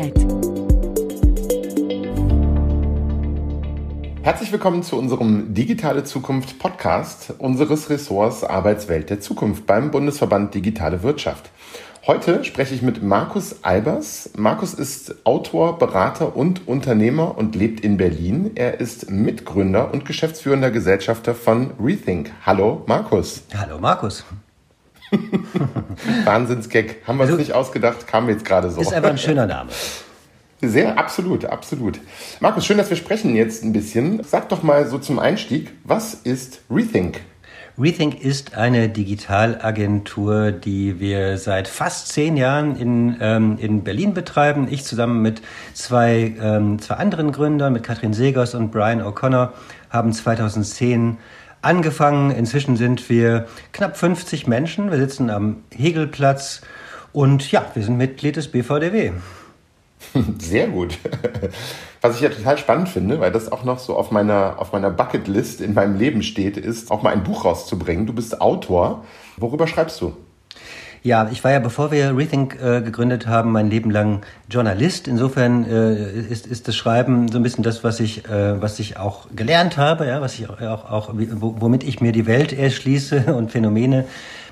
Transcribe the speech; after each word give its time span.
Herzlich 4.22 4.52
willkommen 4.52 4.84
zu 4.84 4.98
unserem 4.98 5.56
Digitale 5.56 6.04
Zukunft 6.04 6.60
Podcast 6.60 7.34
unseres 7.40 7.90
Ressorts 7.90 8.44
Arbeitswelt 8.44 9.10
der 9.10 9.22
Zukunft 9.22 9.66
beim 9.66 9.90
Bundesverband 9.90 10.54
Digitale 10.54 11.02
Wirtschaft. 11.02 11.50
Heute 12.08 12.44
spreche 12.44 12.76
ich 12.76 12.84
mit 12.84 13.02
Markus 13.02 13.64
Albers. 13.64 14.30
Markus 14.38 14.76
ist 14.76 15.26
Autor, 15.26 15.80
Berater 15.80 16.36
und 16.36 16.68
Unternehmer 16.68 17.36
und 17.36 17.56
lebt 17.56 17.80
in 17.80 17.98
Berlin. 17.98 18.52
Er 18.54 18.80
ist 18.80 19.10
Mitgründer 19.10 19.92
und 19.92 20.06
geschäftsführender 20.06 20.70
Gesellschafter 20.70 21.34
von 21.34 21.72
Rethink. 21.84 22.32
Hallo 22.46 22.84
Markus. 22.86 23.42
Hallo 23.58 23.80
Markus. 23.80 24.24
Wahnsinnsgag. 26.26 26.98
Haben 27.08 27.18
wir 27.18 27.24
also, 27.24 27.34
es 27.34 27.40
nicht 27.40 27.54
ausgedacht, 27.54 28.06
kam 28.06 28.30
jetzt 28.30 28.46
gerade 28.46 28.70
so. 28.70 28.82
Ist 28.82 28.94
einfach 28.94 29.10
ein 29.10 29.18
schöner 29.18 29.48
Name. 29.48 29.72
Sehr, 30.62 31.00
absolut, 31.00 31.46
absolut. 31.46 32.00
Markus, 32.40 32.68
schön, 32.68 32.78
dass 32.78 32.92
wir 32.92 32.98
sprechen 32.98 33.36
jetzt 33.36 33.64
ein 33.64 33.74
bisschen. 33.74 34.22
Sag 34.24 34.50
doch 34.50 34.62
mal 34.62 34.88
so 34.88 35.00
zum 35.00 35.18
Einstieg, 35.18 35.72
was 35.84 36.14
ist 36.14 36.62
Rethink? 36.70 37.22
Rethink 37.78 38.24
ist 38.24 38.56
eine 38.56 38.88
Digitalagentur, 38.88 40.54
die 40.54 41.02
wir 41.02 41.38
seit 41.38 41.68
fast 41.68 42.08
zehn 42.08 42.38
Jahren 42.38 42.78
in, 42.78 43.18
ähm, 43.20 43.58
in 43.60 43.84
Berlin 43.84 44.14
betreiben. 44.14 44.68
Ich 44.72 44.86
zusammen 44.86 45.22
mit 45.22 45.42
zwei, 45.74 46.34
ähm, 46.42 46.80
zwei 46.80 46.96
anderen 46.96 47.34
Gründern, 47.34 47.74
mit 47.74 47.84
Katrin 47.84 48.14
Segers 48.14 48.56
und 48.56 48.72
Brian 48.72 49.02
O'Connor, 49.02 49.50
haben 49.90 50.14
2010 50.14 51.18
angefangen. 51.62 52.32
Inzwischen 52.32 52.78
sind 52.78 53.10
wir 53.10 53.48
knapp 53.74 53.98
50 53.98 54.48
Menschen. 54.48 54.90
Wir 54.90 54.98
sitzen 54.98 55.30
am 55.30 55.64
Hegelplatz 55.70 56.62
und 57.12 57.52
ja, 57.52 57.66
wir 57.74 57.84
sind 57.84 57.98
Mitglied 57.98 58.38
des 58.38 58.48
BVDW. 58.48 59.12
Sehr 60.40 60.68
gut. 60.68 60.98
Was 62.02 62.16
ich 62.16 62.22
ja 62.22 62.30
total 62.30 62.58
spannend 62.58 62.90
finde, 62.90 63.20
weil 63.20 63.32
das 63.32 63.52
auch 63.52 63.64
noch 63.64 63.80
so 63.80 63.96
auf 63.96 64.12
meiner, 64.12 64.56
auf 64.60 64.72
meiner 64.74 64.90
Bucketlist 64.90 65.62
in 65.62 65.74
meinem 65.74 65.98
Leben 65.98 66.24
steht, 66.24 66.58
ist, 66.58 66.92
auch 66.92 67.02
mal 67.02 67.12
ein 67.12 67.24
Buch 67.24 67.46
rauszubringen. 67.46 68.06
Du 68.06 68.14
bist 68.14 68.42
Autor. 68.42 69.04
Worüber 69.38 69.68
schreibst 69.68 70.02
du? 70.02 70.16
Ja, 71.06 71.30
ich 71.32 71.44
war 71.44 71.52
ja, 71.52 71.60
bevor 71.60 71.92
wir 71.92 72.18
Rethink 72.18 72.60
äh, 72.60 72.82
gegründet 72.82 73.28
haben, 73.28 73.52
mein 73.52 73.70
Leben 73.70 73.92
lang 73.92 74.22
Journalist. 74.50 75.08
Insofern 75.08 75.64
äh, 75.64 76.12
ist, 76.12 76.48
ist 76.48 76.68
das 76.68 76.76
Schreiben 76.76 77.28
so 77.32 77.38
ein 77.38 77.44
bisschen 77.44 77.64
das, 77.64 77.84
was 77.84 78.00
ich, 78.00 78.28
äh, 78.28 78.60
was 78.60 78.80
ich 78.80 78.98
auch 78.98 79.28
gelernt 79.36 79.78
habe, 79.78 80.08
ja, 80.08 80.20
was 80.20 80.34
ich 80.34 80.50
auch, 80.50 80.60
auch, 80.62 80.90
auch 80.90 81.10
womit 81.14 81.84
ich 81.84 82.02
mir 82.02 82.12
die 82.12 82.26
Welt 82.26 82.54
erschließe 82.54 83.36
und 83.36 83.52
Phänomene 83.52 84.06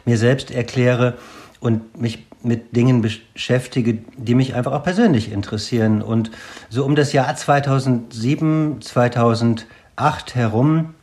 mir 0.06 0.20
selbst 0.20 0.52
erkläre 0.52 1.16
und 1.60 2.00
mich 2.00 2.28
mit 2.44 2.76
Dingen 2.76 3.02
beschäftige, 3.02 4.00
die 4.18 4.36
mich 4.36 4.56
einfach 4.56 4.72
auch 4.72 4.84
persönlich 4.84 5.32
interessieren. 5.32 6.02
Und 6.02 6.32
so 6.70 6.86
um 6.86 6.96
das 6.96 7.14
Jahr 7.14 7.36
2007, 7.36 8.82
2008 8.82 10.36
herum 10.36 10.94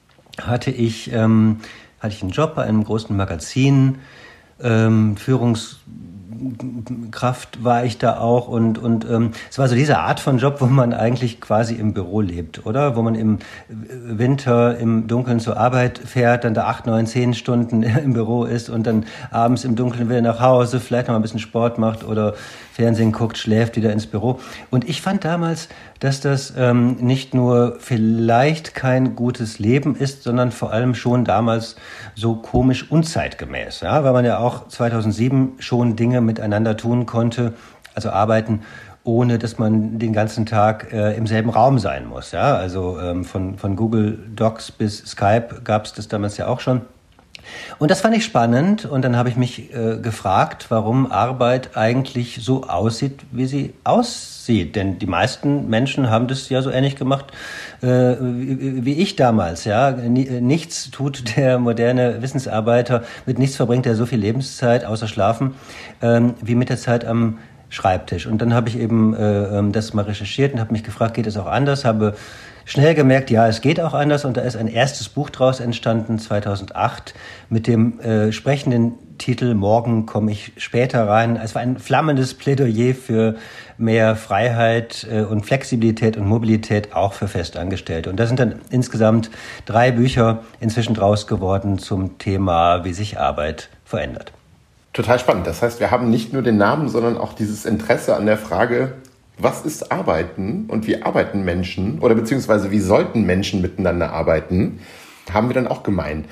hatte 0.41 0.71
ich, 0.71 1.13
ähm, 1.13 1.61
hatte 2.01 2.15
ich 2.15 2.23
einen 2.23 2.31
Job 2.31 2.55
bei 2.55 2.65
einem 2.65 2.85
großen 2.85 3.17
Magazin, 3.17 3.99
ähm, 4.63 5.17
Führungs 5.17 5.81
Kraft 7.11 7.65
war 7.65 7.85
ich 7.85 7.99
da 7.99 8.19
auch 8.19 8.49
und, 8.49 8.79
und 8.79 9.05
ähm, 9.09 9.33
es 9.51 9.59
war 9.59 9.69
so 9.69 9.75
diese 9.75 9.99
Art 9.99 10.21
von 10.21 10.39
Job, 10.39 10.57
wo 10.61 10.67
man 10.67 10.93
eigentlich 10.93 11.41
quasi 11.41 11.75
im 11.75 11.93
Büro 11.93 12.21
lebt, 12.21 12.67
oder? 12.67 12.97
Wo 12.97 13.03
man 13.03 13.15
im 13.15 13.39
Winter 13.69 14.79
im 14.79 15.07
Dunkeln 15.07 15.41
zur 15.41 15.57
Arbeit 15.57 15.99
fährt, 15.99 16.45
dann 16.45 16.55
da 16.55 16.65
acht, 16.65 16.87
neun, 16.87 17.07
zehn 17.07 17.35
Stunden 17.35 17.83
im 18.05 18.13
Büro 18.13 18.45
ist 18.45 18.69
und 18.71 18.87
dann 18.87 19.07
abends 19.31 19.65
im 19.65 19.77
Dunkeln 19.77 20.09
wieder 20.09 20.23
nach 20.23 20.41
Hause, 20.41 20.81
vielleicht 20.81 21.09
noch 21.09 21.15
mal 21.15 21.19
ein 21.19 21.23
bisschen 21.23 21.41
Sport 21.41 21.79
macht 21.79 22.05
oder 22.05 22.35
Fernsehen 22.73 23.13
guckt, 23.13 23.37
schläft, 23.37 23.77
wieder 23.77 23.93
ins 23.93 24.07
Büro. 24.07 24.41
Und 24.71 24.89
ich 24.89 25.03
fand 25.03 25.25
damals, 25.25 25.69
dass 26.01 26.21
das 26.21 26.55
ähm, 26.57 26.97
nicht 26.97 27.35
nur 27.35 27.77
vielleicht 27.79 28.75
kein 28.75 29.15
gutes 29.15 29.59
Leben 29.59 29.95
ist, 29.95 30.23
sondern 30.23 30.51
vor 30.51 30.73
allem 30.73 30.95
schon 30.95 31.25
damals 31.25 31.77
so 32.15 32.37
komisch 32.37 32.91
unzeitgemäß. 32.91 33.81
Ja? 33.81 34.03
Weil 34.03 34.15
man 34.15 34.25
ja 34.25 34.39
auch 34.39 34.67
2007 34.69 35.57
schon 35.59 35.97
Dinge 35.97 36.23
miteinander 36.23 36.77
tun 36.77 37.05
konnte, 37.05 37.53
also 37.95 38.11
arbeiten, 38.11 38.63
ohne 39.05 39.39
dass 39.39 39.59
man 39.59 39.99
den 39.99 40.15
ganzen 40.15 40.47
Tag 40.47 40.93
äh, 40.93 41.15
im 41.17 41.27
selben 41.27 41.51
Raum 41.51 41.79
sein 41.79 42.07
muss. 42.07 42.33
Ja? 42.33 42.57
Also 42.57 42.99
ähm, 42.99 43.25
von, 43.25 43.59
von 43.59 43.77
Google 43.77 44.19
Docs 44.35 44.73
bis 44.73 44.99
Skype 45.05 45.61
gab 45.65 45.85
es 45.85 45.93
das 45.93 46.09
damals 46.09 46.39
ja 46.39 46.47
auch 46.47 46.61
schon. 46.61 46.83
Und 47.79 47.91
das 47.91 48.01
fand 48.01 48.17
ich 48.17 48.25
spannend 48.25 48.85
und 48.85 49.03
dann 49.03 49.17
habe 49.17 49.29
ich 49.29 49.37
mich 49.37 49.75
äh, 49.75 49.97
gefragt, 49.99 50.67
warum 50.69 51.11
Arbeit 51.11 51.77
eigentlich 51.77 52.41
so 52.43 52.65
aussieht, 52.65 53.21
wie 53.33 53.47
sie 53.47 53.75
aussieht. 53.85 54.77
Denn 54.77 54.99
die 54.99 55.07
meisten 55.07 55.69
Menschen 55.69 56.11
haben 56.11 56.29
das 56.29 56.49
ja 56.49 56.63
so 56.63 56.71
ähnlich 56.71 56.97
gemacht 56.97 57.27
äh, 57.83 57.87
wie, 57.87 58.85
wie, 58.85 58.95
ich 58.95 59.17
damals. 59.17 59.65
Ja, 59.65 59.91
nichts 59.93 60.91
tut 60.91 61.37
der 61.37 61.59
moderne 61.59 62.23
Wissensarbeiter, 62.23 63.05
mit 63.27 63.39
nichts 63.39 63.57
verbringt 63.57 63.87
er 63.87 63.95
so 63.95 64.07
viel 64.07 64.19
Lebenszeit 64.19 64.85
außer 64.85 65.09
Schlafen 65.09 65.55
ähm, 66.03 66.35
wie 66.43 66.55
mit 66.55 66.69
der 66.69 66.79
Zeit 66.79 67.05
am 67.05 67.39
Schreibtisch. 67.71 68.27
Und 68.27 68.43
dann 68.43 68.53
habe 68.53 68.69
ich 68.69 68.79
eben 68.79 69.15
äh, 69.15 69.59
ähm, 69.59 69.73
das 69.73 69.95
mal 69.95 70.05
recherchiert 70.05 70.53
und 70.53 70.61
habe 70.61 70.73
mich 70.73 70.83
gefragt, 70.83 71.15
geht 71.15 71.29
es 71.29 71.37
auch 71.37 71.47
anders? 71.47 71.85
Habe 71.85 72.17
schnell 72.71 72.95
gemerkt, 72.95 73.31
ja, 73.31 73.49
es 73.49 73.61
geht 73.61 73.81
auch 73.81 73.95
anders. 73.95 74.25
Und 74.25 74.37
da 74.37 74.43
ist 74.43 74.57
ein 74.57 74.69
erstes 74.69 75.09
Buch 75.09 75.29
draus 75.31 75.59
entstanden, 75.59 76.19
2008, 76.21 77.15
mit 77.49 77.67
dem 77.67 77.99
äh, 78.01 78.31
sprechenden 78.31 78.95
Titel 79.19 79.55
Morgen 79.55 80.07
komme 80.07 80.31
ich 80.31 80.53
später 80.57 81.07
rein. 81.09 81.37
Es 81.43 81.57
war 81.57 81.63
ein 81.63 81.79
flammendes 81.79 82.35
Plädoyer 82.35 82.95
für 82.95 83.35
mehr 83.77 84.15
Freiheit 84.15 85.05
äh, 85.11 85.23
und 85.23 85.45
Flexibilität 85.45 86.17
und 86.17 86.27
Mobilität 86.27 86.95
auch 86.95 87.13
für 87.13 87.27
Festangestellte. 87.27 88.09
Und 88.09 88.19
da 88.19 88.27
sind 88.27 88.39
dann 88.39 88.61
insgesamt 88.71 89.31
drei 89.67 89.91
Bücher 89.91 90.45
inzwischen 90.61 90.95
draus 90.95 91.27
geworden 91.27 91.79
zum 91.79 92.19
Thema, 92.19 92.85
wie 92.85 92.93
sich 92.93 93.19
Arbeit 93.19 93.69
verändert. 93.85 94.33
Total 94.93 95.19
spannend. 95.19 95.47
Das 95.47 95.61
heißt, 95.61 95.81
wir 95.81 95.91
haben 95.91 96.09
nicht 96.09 96.33
nur 96.33 96.43
den 96.43 96.57
Namen, 96.57 96.89
sondern 96.89 97.19
auch 97.19 97.33
dieses 97.33 97.65
Interesse 97.65 98.15
an 98.15 98.27
der 98.27 98.39
Frage, 98.39 98.93
was 99.43 99.65
ist 99.65 99.93
Arbeiten 99.93 100.67
und 100.69 100.87
wie 100.87 101.03
arbeiten 101.03 101.45
Menschen 101.45 101.99
oder 102.01 102.15
beziehungsweise 102.15 102.71
wie 102.71 102.81
sollten 102.81 103.25
Menschen 103.25 103.61
miteinander 103.63 104.13
arbeiten, 104.13 104.81
haben 105.33 105.49
wir 105.49 105.55
dann 105.55 105.69
auch 105.69 105.83
gemeint. 105.83 106.27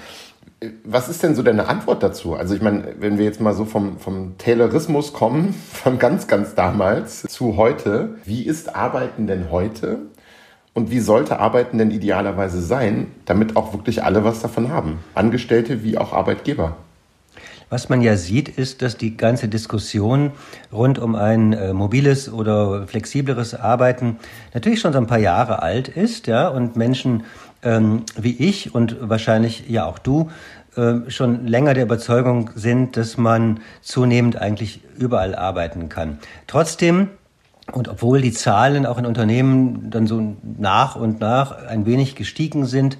Was 0.84 1.08
ist 1.08 1.22
denn 1.22 1.36
so 1.36 1.42
deine 1.42 1.68
Antwort 1.68 2.02
dazu? 2.02 2.34
Also 2.34 2.54
ich 2.54 2.62
meine, 2.62 2.94
wenn 2.98 3.16
wir 3.16 3.24
jetzt 3.24 3.40
mal 3.40 3.54
so 3.54 3.64
vom, 3.64 3.98
vom 3.98 4.38
Taylorismus 4.38 5.12
kommen, 5.12 5.54
von 5.72 5.98
ganz, 5.98 6.26
ganz 6.26 6.54
damals 6.54 7.22
zu 7.22 7.56
heute, 7.56 8.16
wie 8.24 8.42
ist 8.42 8.74
Arbeiten 8.74 9.26
denn 9.26 9.50
heute? 9.50 9.98
Und 10.74 10.90
wie 10.90 11.00
sollte 11.00 11.40
Arbeiten 11.40 11.78
denn 11.78 11.90
idealerweise 11.90 12.60
sein, 12.60 13.08
damit 13.24 13.56
auch 13.56 13.72
wirklich 13.72 14.04
alle 14.04 14.24
was 14.24 14.40
davon 14.40 14.70
haben? 14.70 14.98
Angestellte 15.14 15.82
wie 15.82 15.98
auch 15.98 16.12
Arbeitgeber. 16.12 16.76
Was 17.70 17.90
man 17.90 18.00
ja 18.00 18.16
sieht, 18.16 18.48
ist, 18.48 18.80
dass 18.80 18.96
die 18.96 19.16
ganze 19.16 19.48
Diskussion 19.48 20.32
rund 20.72 20.98
um 20.98 21.14
ein 21.14 21.52
äh, 21.52 21.74
mobiles 21.74 22.32
oder 22.32 22.86
flexibleres 22.86 23.54
Arbeiten 23.54 24.16
natürlich 24.54 24.80
schon 24.80 24.92
so 24.92 24.98
ein 24.98 25.06
paar 25.06 25.18
Jahre 25.18 25.62
alt 25.62 25.88
ist, 25.88 26.26
ja, 26.26 26.48
und 26.48 26.76
Menschen 26.76 27.24
ähm, 27.62 28.04
wie 28.16 28.36
ich 28.36 28.74
und 28.74 28.96
wahrscheinlich 29.08 29.68
ja 29.68 29.84
auch 29.84 29.98
du 29.98 30.30
äh, 30.76 31.10
schon 31.10 31.46
länger 31.46 31.74
der 31.74 31.84
Überzeugung 31.84 32.50
sind, 32.54 32.96
dass 32.96 33.18
man 33.18 33.60
zunehmend 33.82 34.36
eigentlich 34.36 34.80
überall 34.96 35.34
arbeiten 35.34 35.88
kann. 35.88 36.18
Trotzdem 36.46 37.08
und 37.72 37.88
obwohl 37.88 38.22
die 38.22 38.32
Zahlen 38.32 38.86
auch 38.86 38.96
in 38.96 39.04
Unternehmen 39.04 39.90
dann 39.90 40.06
so 40.06 40.36
nach 40.58 40.96
und 40.96 41.20
nach 41.20 41.66
ein 41.66 41.84
wenig 41.84 42.14
gestiegen 42.14 42.64
sind, 42.64 42.96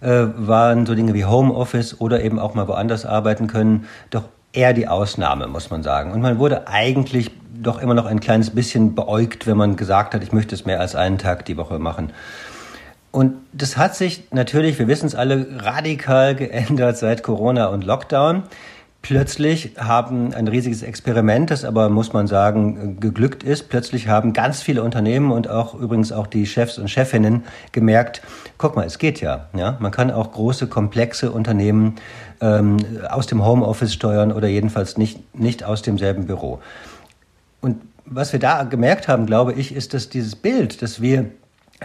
äh, 0.00 0.26
waren 0.36 0.86
so 0.86 0.94
Dinge 0.94 1.14
wie 1.14 1.24
Homeoffice 1.24 2.00
oder 2.00 2.22
eben 2.22 2.38
auch 2.38 2.54
mal 2.54 2.68
woanders 2.68 3.06
arbeiten 3.06 3.46
können, 3.46 3.86
doch 4.10 4.24
eher 4.52 4.72
die 4.72 4.88
Ausnahme, 4.88 5.46
muss 5.46 5.70
man 5.70 5.82
sagen. 5.82 6.12
Und 6.12 6.20
man 6.20 6.38
wurde 6.38 6.68
eigentlich 6.68 7.30
doch 7.60 7.80
immer 7.80 7.94
noch 7.94 8.06
ein 8.06 8.20
kleines 8.20 8.50
bisschen 8.50 8.94
beäugt, 8.94 9.46
wenn 9.46 9.56
man 9.56 9.76
gesagt 9.76 10.14
hat, 10.14 10.22
ich 10.22 10.32
möchte 10.32 10.54
es 10.54 10.64
mehr 10.64 10.80
als 10.80 10.94
einen 10.94 11.18
Tag 11.18 11.44
die 11.44 11.56
Woche 11.56 11.78
machen. 11.78 12.12
Und 13.10 13.34
das 13.52 13.76
hat 13.76 13.96
sich 13.96 14.24
natürlich, 14.32 14.78
wir 14.78 14.86
wissen 14.86 15.06
es 15.06 15.14
alle, 15.14 15.46
radikal 15.58 16.34
geändert 16.34 16.98
seit 16.98 17.22
Corona 17.22 17.66
und 17.66 17.84
Lockdown. 17.84 18.44
Plötzlich 19.00 19.72
haben 19.78 20.34
ein 20.34 20.48
riesiges 20.48 20.82
Experiment, 20.82 21.50
das 21.50 21.64
aber, 21.64 21.88
muss 21.88 22.12
man 22.12 22.26
sagen, 22.26 23.00
geglückt 23.00 23.42
ist. 23.42 23.70
Plötzlich 23.70 24.08
haben 24.08 24.32
ganz 24.32 24.60
viele 24.60 24.82
Unternehmen 24.82 25.30
und 25.30 25.48
auch 25.48 25.74
übrigens 25.74 26.12
auch 26.12 26.26
die 26.26 26.46
Chefs 26.46 26.78
und 26.78 26.88
Chefinnen 26.88 27.44
gemerkt, 27.72 28.22
guck 28.58 28.76
mal, 28.76 28.84
es 28.84 28.98
geht 28.98 29.20
ja. 29.20 29.48
ja? 29.56 29.76
Man 29.80 29.92
kann 29.92 30.10
auch 30.10 30.32
große, 30.32 30.66
komplexe 30.66 31.30
Unternehmen 31.30 31.94
ähm, 32.40 32.76
aus 33.08 33.26
dem 33.26 33.44
Homeoffice 33.44 33.94
steuern 33.94 34.32
oder 34.32 34.48
jedenfalls 34.48 34.98
nicht, 34.98 35.34
nicht 35.34 35.64
aus 35.64 35.82
demselben 35.82 36.26
Büro. 36.26 36.60
Und 37.60 37.80
was 38.04 38.32
wir 38.32 38.40
da 38.40 38.64
gemerkt 38.64 39.08
haben, 39.08 39.26
glaube 39.26 39.52
ich, 39.52 39.74
ist, 39.74 39.94
dass 39.94 40.08
dieses 40.08 40.36
Bild, 40.36 40.82
das 40.82 41.00
wir 41.00 41.26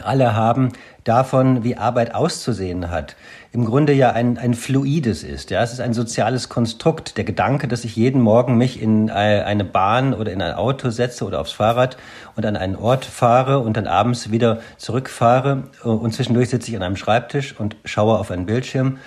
alle 0.01 0.36
haben 0.36 0.69
davon, 1.04 1.63
wie 1.63 1.78
Arbeit 1.78 2.16
auszusehen 2.16 2.90
hat, 2.90 3.16
im 3.51 3.66
Grunde 3.66 3.94
ja 3.94 4.12
ein, 4.12 4.38
ein 4.40 4.56
fluides 4.56 5.24
ist. 5.24 5.51
Ja, 5.51 5.62
es 5.62 5.74
ist 5.74 5.80
ein 5.80 5.94
soziales 5.94 6.50
Konstrukt. 6.50 7.18
Der 7.18 7.24
Gedanke, 7.24 7.68
dass 7.68 7.86
ich 7.86 7.95
jeden 7.95 8.22
Morgen 8.22 8.57
mich 8.57 8.81
in 8.81 9.12
eine 9.12 9.63
Bahn 9.63 10.13
oder 10.13 10.31
in 10.31 10.42
ein 10.42 10.54
Auto 10.54 10.90
setze 10.90 11.25
oder 11.25 11.40
aufs 11.40 11.51
Fahrrad 11.51 11.98
und 12.36 12.45
an 12.45 12.56
einen 12.56 12.75
Ort 12.75 13.06
fahre 13.06 13.60
und 13.60 13.78
dann 13.78 13.86
abends 13.86 14.31
wieder 14.31 14.62
zurückfahre 14.78 15.63
und 15.84 16.13
zwischendurch 16.13 16.50
sitze 16.50 16.72
ich 16.72 16.78
an 16.78 16.84
einem 16.84 16.96
Schreibtisch 16.96 17.60
und 17.60 17.75
schaue 17.86 18.18
auf 18.18 18.31
einen 18.31 18.48
Bildschirm, 18.48 18.98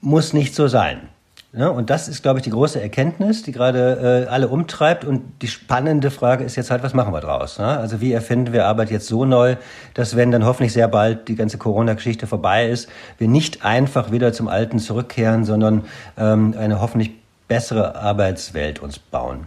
muss 0.00 0.32
nicht 0.32 0.54
so 0.54 0.66
sein. 0.66 1.08
Ja, 1.52 1.68
und 1.68 1.88
das 1.88 2.08
ist, 2.08 2.22
glaube 2.22 2.40
ich, 2.40 2.42
die 2.42 2.50
große 2.50 2.80
Erkenntnis, 2.80 3.42
die 3.42 3.52
gerade 3.52 4.26
äh, 4.26 4.30
alle 4.30 4.48
umtreibt. 4.48 5.06
Und 5.06 5.22
die 5.40 5.48
spannende 5.48 6.10
Frage 6.10 6.44
ist 6.44 6.56
jetzt 6.56 6.70
halt, 6.70 6.82
was 6.82 6.92
machen 6.92 7.14
wir 7.14 7.20
draus? 7.20 7.58
Ne? 7.58 7.66
Also 7.66 8.02
wie 8.02 8.12
erfinden 8.12 8.52
wir 8.52 8.66
Arbeit 8.66 8.90
jetzt 8.90 9.06
so 9.06 9.24
neu, 9.24 9.56
dass 9.94 10.14
wenn 10.14 10.30
dann 10.30 10.44
hoffentlich 10.44 10.74
sehr 10.74 10.88
bald 10.88 11.26
die 11.28 11.36
ganze 11.36 11.56
Corona-Geschichte 11.56 12.26
vorbei 12.26 12.68
ist, 12.68 12.90
wir 13.16 13.28
nicht 13.28 13.64
einfach 13.64 14.10
wieder 14.10 14.34
zum 14.34 14.46
Alten 14.46 14.78
zurückkehren, 14.78 15.46
sondern 15.46 15.84
ähm, 16.18 16.54
eine 16.58 16.82
hoffentlich 16.82 17.12
bessere 17.48 17.94
Arbeitswelt 17.96 18.80
uns 18.80 18.98
bauen. 18.98 19.46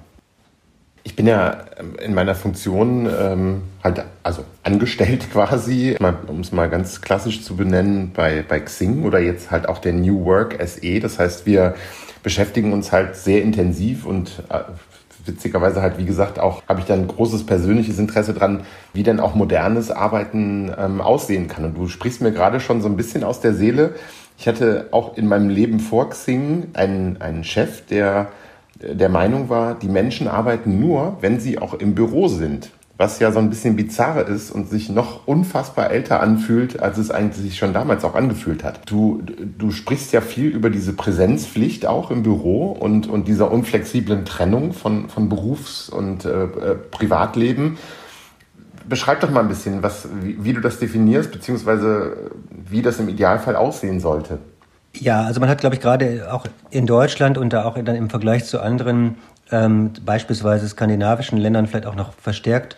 Ich 1.03 1.15
bin 1.15 1.25
ja 1.25 1.65
ähm, 1.77 1.95
in 1.99 2.13
meiner 2.13 2.35
Funktion 2.35 3.07
ähm, 3.07 3.63
halt 3.83 4.03
also 4.23 4.43
angestellt 4.63 5.27
quasi, 5.33 5.97
um 6.27 6.41
es 6.41 6.51
mal 6.51 6.69
ganz 6.69 7.01
klassisch 7.01 7.43
zu 7.43 7.55
benennen, 7.55 8.11
bei, 8.13 8.43
bei 8.47 8.59
Xing 8.59 9.03
oder 9.03 9.19
jetzt 9.19 9.51
halt 9.51 9.67
auch 9.67 9.79
der 9.79 9.93
New 9.93 10.25
Work 10.25 10.57
SE. 10.65 10.99
Das 10.99 11.19
heißt, 11.19 11.45
wir 11.45 11.75
beschäftigen 12.23 12.71
uns 12.71 12.91
halt 12.91 13.15
sehr 13.15 13.41
intensiv 13.41 14.05
und 14.05 14.43
äh, 14.49 14.59
witzigerweise 15.25 15.81
halt, 15.81 15.97
wie 15.97 16.05
gesagt, 16.05 16.39
auch 16.39 16.63
habe 16.67 16.79
ich 16.79 16.85
da 16.85 16.93
ein 16.93 17.07
großes 17.07 17.45
persönliches 17.45 17.99
Interesse 17.99 18.33
dran, 18.33 18.61
wie 18.93 19.03
denn 19.03 19.19
auch 19.19 19.35
modernes 19.35 19.91
Arbeiten 19.91 20.71
ähm, 20.77 21.01
aussehen 21.01 21.47
kann. 21.47 21.65
Und 21.65 21.77
du 21.77 21.87
sprichst 21.87 22.21
mir 22.21 22.31
gerade 22.31 22.59
schon 22.59 22.81
so 22.81 22.87
ein 22.87 22.97
bisschen 22.97 23.23
aus 23.23 23.39
der 23.39 23.53
Seele. 23.53 23.95
Ich 24.37 24.47
hatte 24.47 24.87
auch 24.91 25.17
in 25.17 25.27
meinem 25.27 25.49
Leben 25.49 25.79
vor 25.79 26.09
Xing 26.09 26.69
einen, 26.73 27.21
einen 27.21 27.43
Chef, 27.43 27.85
der 27.85 28.29
der 28.81 29.09
Meinung 29.09 29.49
war, 29.49 29.75
die 29.75 29.87
Menschen 29.87 30.27
arbeiten 30.27 30.79
nur, 30.79 31.17
wenn 31.21 31.39
sie 31.39 31.59
auch 31.59 31.73
im 31.73 31.95
Büro 31.95 32.27
sind. 32.27 32.71
Was 32.97 33.19
ja 33.19 33.31
so 33.31 33.39
ein 33.39 33.49
bisschen 33.49 33.75
bizarre 33.75 34.21
ist 34.21 34.51
und 34.51 34.69
sich 34.69 34.89
noch 34.89 35.25
unfassbar 35.25 35.89
älter 35.89 36.21
anfühlt, 36.21 36.79
als 36.79 36.99
es 36.99 37.09
eigentlich 37.09 37.43
sich 37.43 37.57
schon 37.57 37.73
damals 37.73 38.03
auch 38.03 38.13
angefühlt 38.13 38.63
hat. 38.63 38.81
Du, 38.85 39.23
du 39.57 39.71
sprichst 39.71 40.13
ja 40.13 40.21
viel 40.21 40.49
über 40.49 40.69
diese 40.69 40.93
Präsenzpflicht 40.93 41.87
auch 41.87 42.11
im 42.11 42.21
Büro 42.21 42.67
und, 42.67 43.09
und 43.09 43.27
dieser 43.27 43.51
unflexiblen 43.51 44.25
Trennung 44.25 44.73
von, 44.73 45.09
von 45.09 45.29
Berufs- 45.29 45.89
und 45.89 46.25
äh, 46.25 46.43
äh 46.43 46.75
Privatleben. 46.91 47.77
Beschreib 48.87 49.21
doch 49.21 49.31
mal 49.31 49.41
ein 49.41 49.47
bisschen, 49.47 49.81
was, 49.81 50.07
wie, 50.21 50.43
wie 50.43 50.53
du 50.53 50.61
das 50.61 50.77
definierst, 50.77 51.31
beziehungsweise 51.31 52.31
wie 52.69 52.83
das 52.83 52.99
im 52.99 53.09
Idealfall 53.09 53.55
aussehen 53.55 53.99
sollte. 53.99 54.37
Ja, 54.93 55.23
also 55.23 55.39
man 55.39 55.49
hat, 55.49 55.59
glaube 55.59 55.75
ich, 55.75 55.81
gerade 55.81 56.31
auch 56.31 56.45
in 56.69 56.85
Deutschland 56.85 57.37
und 57.37 57.53
da 57.53 57.65
auch 57.65 57.75
dann 57.81 57.95
im 57.95 58.09
Vergleich 58.09 58.45
zu 58.45 58.59
anderen, 58.59 59.17
ähm, 59.51 59.91
beispielsweise 60.05 60.67
skandinavischen 60.67 61.37
Ländern 61.37 61.67
vielleicht 61.67 61.85
auch 61.85 61.95
noch 61.95 62.13
verstärkt, 62.13 62.75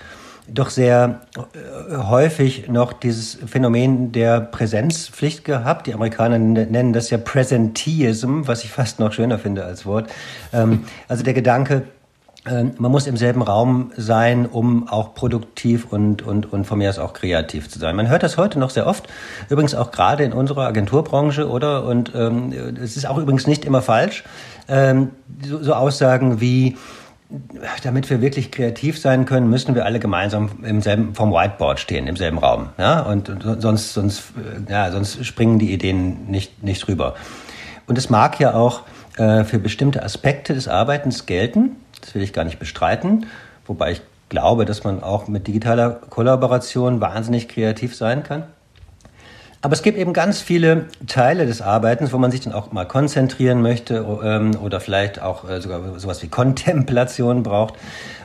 doch 0.47 0.69
sehr 0.69 1.21
äh, 1.35 1.97
häufig 1.97 2.67
noch 2.67 2.93
dieses 2.93 3.37
Phänomen 3.45 4.11
der 4.11 4.41
Präsenzpflicht 4.41 5.45
gehabt. 5.45 5.87
Die 5.87 5.93
Amerikaner 5.93 6.37
nennen 6.37 6.93
das 6.93 7.09
ja 7.09 7.17
Presenteeism, 7.17 8.41
was 8.45 8.63
ich 8.63 8.71
fast 8.71 8.99
noch 8.99 9.13
schöner 9.13 9.39
finde 9.39 9.63
als 9.63 9.85
Wort. 9.85 10.11
Ähm, 10.51 10.83
also 11.07 11.23
der 11.23 11.33
Gedanke, 11.33 11.83
man 12.45 12.91
muss 12.91 13.07
im 13.07 13.15
selben 13.15 13.41
Raum 13.41 13.91
sein, 13.95 14.45
um 14.45 14.89
auch 14.89 15.13
produktiv 15.13 15.87
und, 15.91 16.21
und, 16.21 16.51
und 16.51 16.65
von 16.65 16.77
mir 16.77 16.89
aus 16.89 16.99
auch 16.99 17.13
kreativ 17.13 17.69
zu 17.69 17.79
sein. 17.79 17.95
Man 17.95 18.09
hört 18.09 18.21
das 18.21 18.35
heute 18.37 18.59
noch 18.59 18.69
sehr 18.69 18.85
oft, 18.85 19.07
übrigens 19.49 19.73
auch 19.75 19.91
gerade 19.91 20.25
in 20.25 20.33
unserer 20.33 20.67
Agenturbranche, 20.67 21.49
oder? 21.49 21.85
Und 21.85 22.11
ähm, 22.13 22.51
es 22.81 22.97
ist 22.97 23.07
auch 23.07 23.17
übrigens 23.17 23.47
nicht 23.47 23.63
immer 23.63 23.81
falsch. 23.81 24.25
Ähm, 24.67 25.11
so, 25.41 25.63
so 25.63 25.73
Aussagen 25.73 26.41
wie, 26.41 26.77
damit 27.81 28.09
wir 28.09 28.21
wirklich 28.21 28.51
kreativ 28.51 28.99
sein 28.99 29.25
können, 29.25 29.49
müssen 29.49 29.73
wir 29.73 29.85
alle 29.85 29.99
gemeinsam 29.99 30.49
im 30.63 30.81
selben, 30.81 31.15
vom 31.15 31.31
Whiteboard 31.31 31.79
stehen, 31.79 32.07
im 32.07 32.17
selben 32.17 32.39
Raum. 32.39 32.69
Ja? 32.77 33.03
Und, 33.03 33.29
und 33.29 33.61
sonst, 33.61 33.93
sonst, 33.93 34.23
ja, 34.67 34.91
sonst 34.91 35.25
springen 35.25 35.59
die 35.59 35.71
Ideen 35.71 36.27
nicht, 36.27 36.61
nicht 36.61 36.89
rüber. 36.89 37.15
Und 37.87 37.97
es 37.97 38.09
mag 38.09 38.37
ja 38.41 38.53
auch 38.53 38.81
äh, 39.17 39.45
für 39.45 39.59
bestimmte 39.59 40.03
Aspekte 40.03 40.53
des 40.53 40.67
Arbeitens 40.67 41.25
gelten, 41.25 41.77
das 42.03 42.15
will 42.15 42.21
ich 42.21 42.33
gar 42.33 42.43
nicht 42.43 42.59
bestreiten, 42.59 43.25
wobei 43.65 43.93
ich 43.93 44.01
glaube, 44.29 44.65
dass 44.65 44.83
man 44.83 45.01
auch 45.03 45.27
mit 45.27 45.47
digitaler 45.47 45.91
Kollaboration 45.91 47.01
wahnsinnig 47.01 47.47
kreativ 47.47 47.95
sein 47.95 48.23
kann. 48.23 48.43
Aber 49.61 49.71
es 49.73 49.81
gibt 49.81 49.97
eben 49.97 50.11
ganz 50.11 50.41
viele 50.41 50.87
Teile 51.07 51.45
des 51.45 51.61
Arbeitens, 51.61 52.11
wo 52.11 52.17
man 52.17 52.31
sich 52.31 52.41
dann 52.41 52.51
auch 52.51 52.73
mal 52.73 52.85
konzentrieren 52.85 53.61
möchte 53.61 54.05
ähm, 54.21 54.57
oder 54.61 54.81
vielleicht 54.81 55.21
auch 55.21 55.49
äh, 55.49 55.61
sogar 55.61 55.97
sowas 55.99 56.21
wie 56.21 56.27
Kontemplation 56.27 57.43
braucht. 57.43 57.75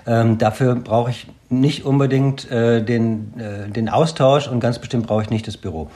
Ähm, 0.05 0.39
dafür 0.39 0.75
brauche 0.75 1.11
ich 1.11 1.29
nicht 1.49 1.85
unbedingt 1.85 2.51
äh, 2.51 2.83
den, 2.83 3.39
äh, 3.39 3.71
den 3.71 3.89
Austausch 3.89 4.49
und 4.49 4.59
ganz 4.59 4.81
bestimmt 4.81 5.07
brauche 5.07 5.23
ich 5.23 5.31
nicht 5.31 5.47
das 5.47 5.57
Büro. 5.57 5.91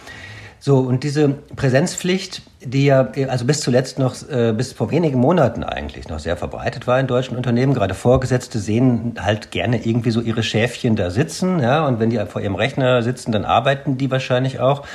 So, 0.64 0.78
und 0.78 1.02
diese 1.02 1.30
Präsenzpflicht, 1.56 2.42
die 2.60 2.84
ja 2.84 3.08
also 3.28 3.44
bis 3.44 3.62
zuletzt 3.62 3.98
noch, 3.98 4.14
äh, 4.30 4.52
bis 4.56 4.72
vor 4.72 4.92
wenigen 4.92 5.18
Monaten 5.18 5.64
eigentlich 5.64 6.06
noch 6.06 6.20
sehr 6.20 6.36
verbreitet 6.36 6.86
war 6.86 7.00
in 7.00 7.08
deutschen 7.08 7.36
Unternehmen, 7.36 7.74
gerade 7.74 7.94
Vorgesetzte 7.94 8.60
sehen 8.60 9.16
halt 9.18 9.50
gerne 9.50 9.84
irgendwie 9.84 10.12
so 10.12 10.20
ihre 10.20 10.44
Schäfchen 10.44 10.94
da 10.94 11.10
sitzen, 11.10 11.58
ja, 11.58 11.84
und 11.84 11.98
wenn 11.98 12.10
die 12.10 12.24
vor 12.26 12.40
ihrem 12.40 12.54
Rechner 12.54 13.02
sitzen, 13.02 13.32
dann 13.32 13.44
arbeiten 13.44 13.98
die 13.98 14.08
wahrscheinlich 14.08 14.60
auch. 14.60 14.86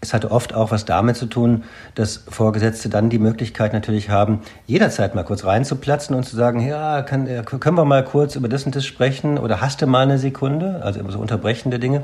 Es 0.00 0.12
hatte 0.12 0.32
oft 0.32 0.52
auch 0.52 0.72
was 0.72 0.84
damit 0.84 1.14
zu 1.14 1.26
tun, 1.26 1.62
dass 1.94 2.24
Vorgesetzte 2.28 2.88
dann 2.88 3.08
die 3.08 3.20
Möglichkeit 3.20 3.72
natürlich 3.72 4.10
haben, 4.10 4.40
jederzeit 4.66 5.14
mal 5.14 5.22
kurz 5.22 5.44
reinzuplatzen 5.44 6.16
und 6.16 6.24
zu 6.24 6.34
sagen, 6.34 6.58
ja, 6.66 6.98
äh, 6.98 7.04
können 7.04 7.76
wir 7.76 7.84
mal 7.84 8.02
kurz 8.02 8.34
über 8.34 8.48
das 8.48 8.64
und 8.64 8.74
das 8.74 8.84
sprechen 8.84 9.38
oder 9.38 9.60
hast 9.60 9.80
du 9.80 9.86
mal 9.86 10.02
eine 10.02 10.18
Sekunde, 10.18 10.80
also 10.82 11.08
so 11.08 11.20
unterbrechende 11.20 11.78
Dinge 11.78 12.02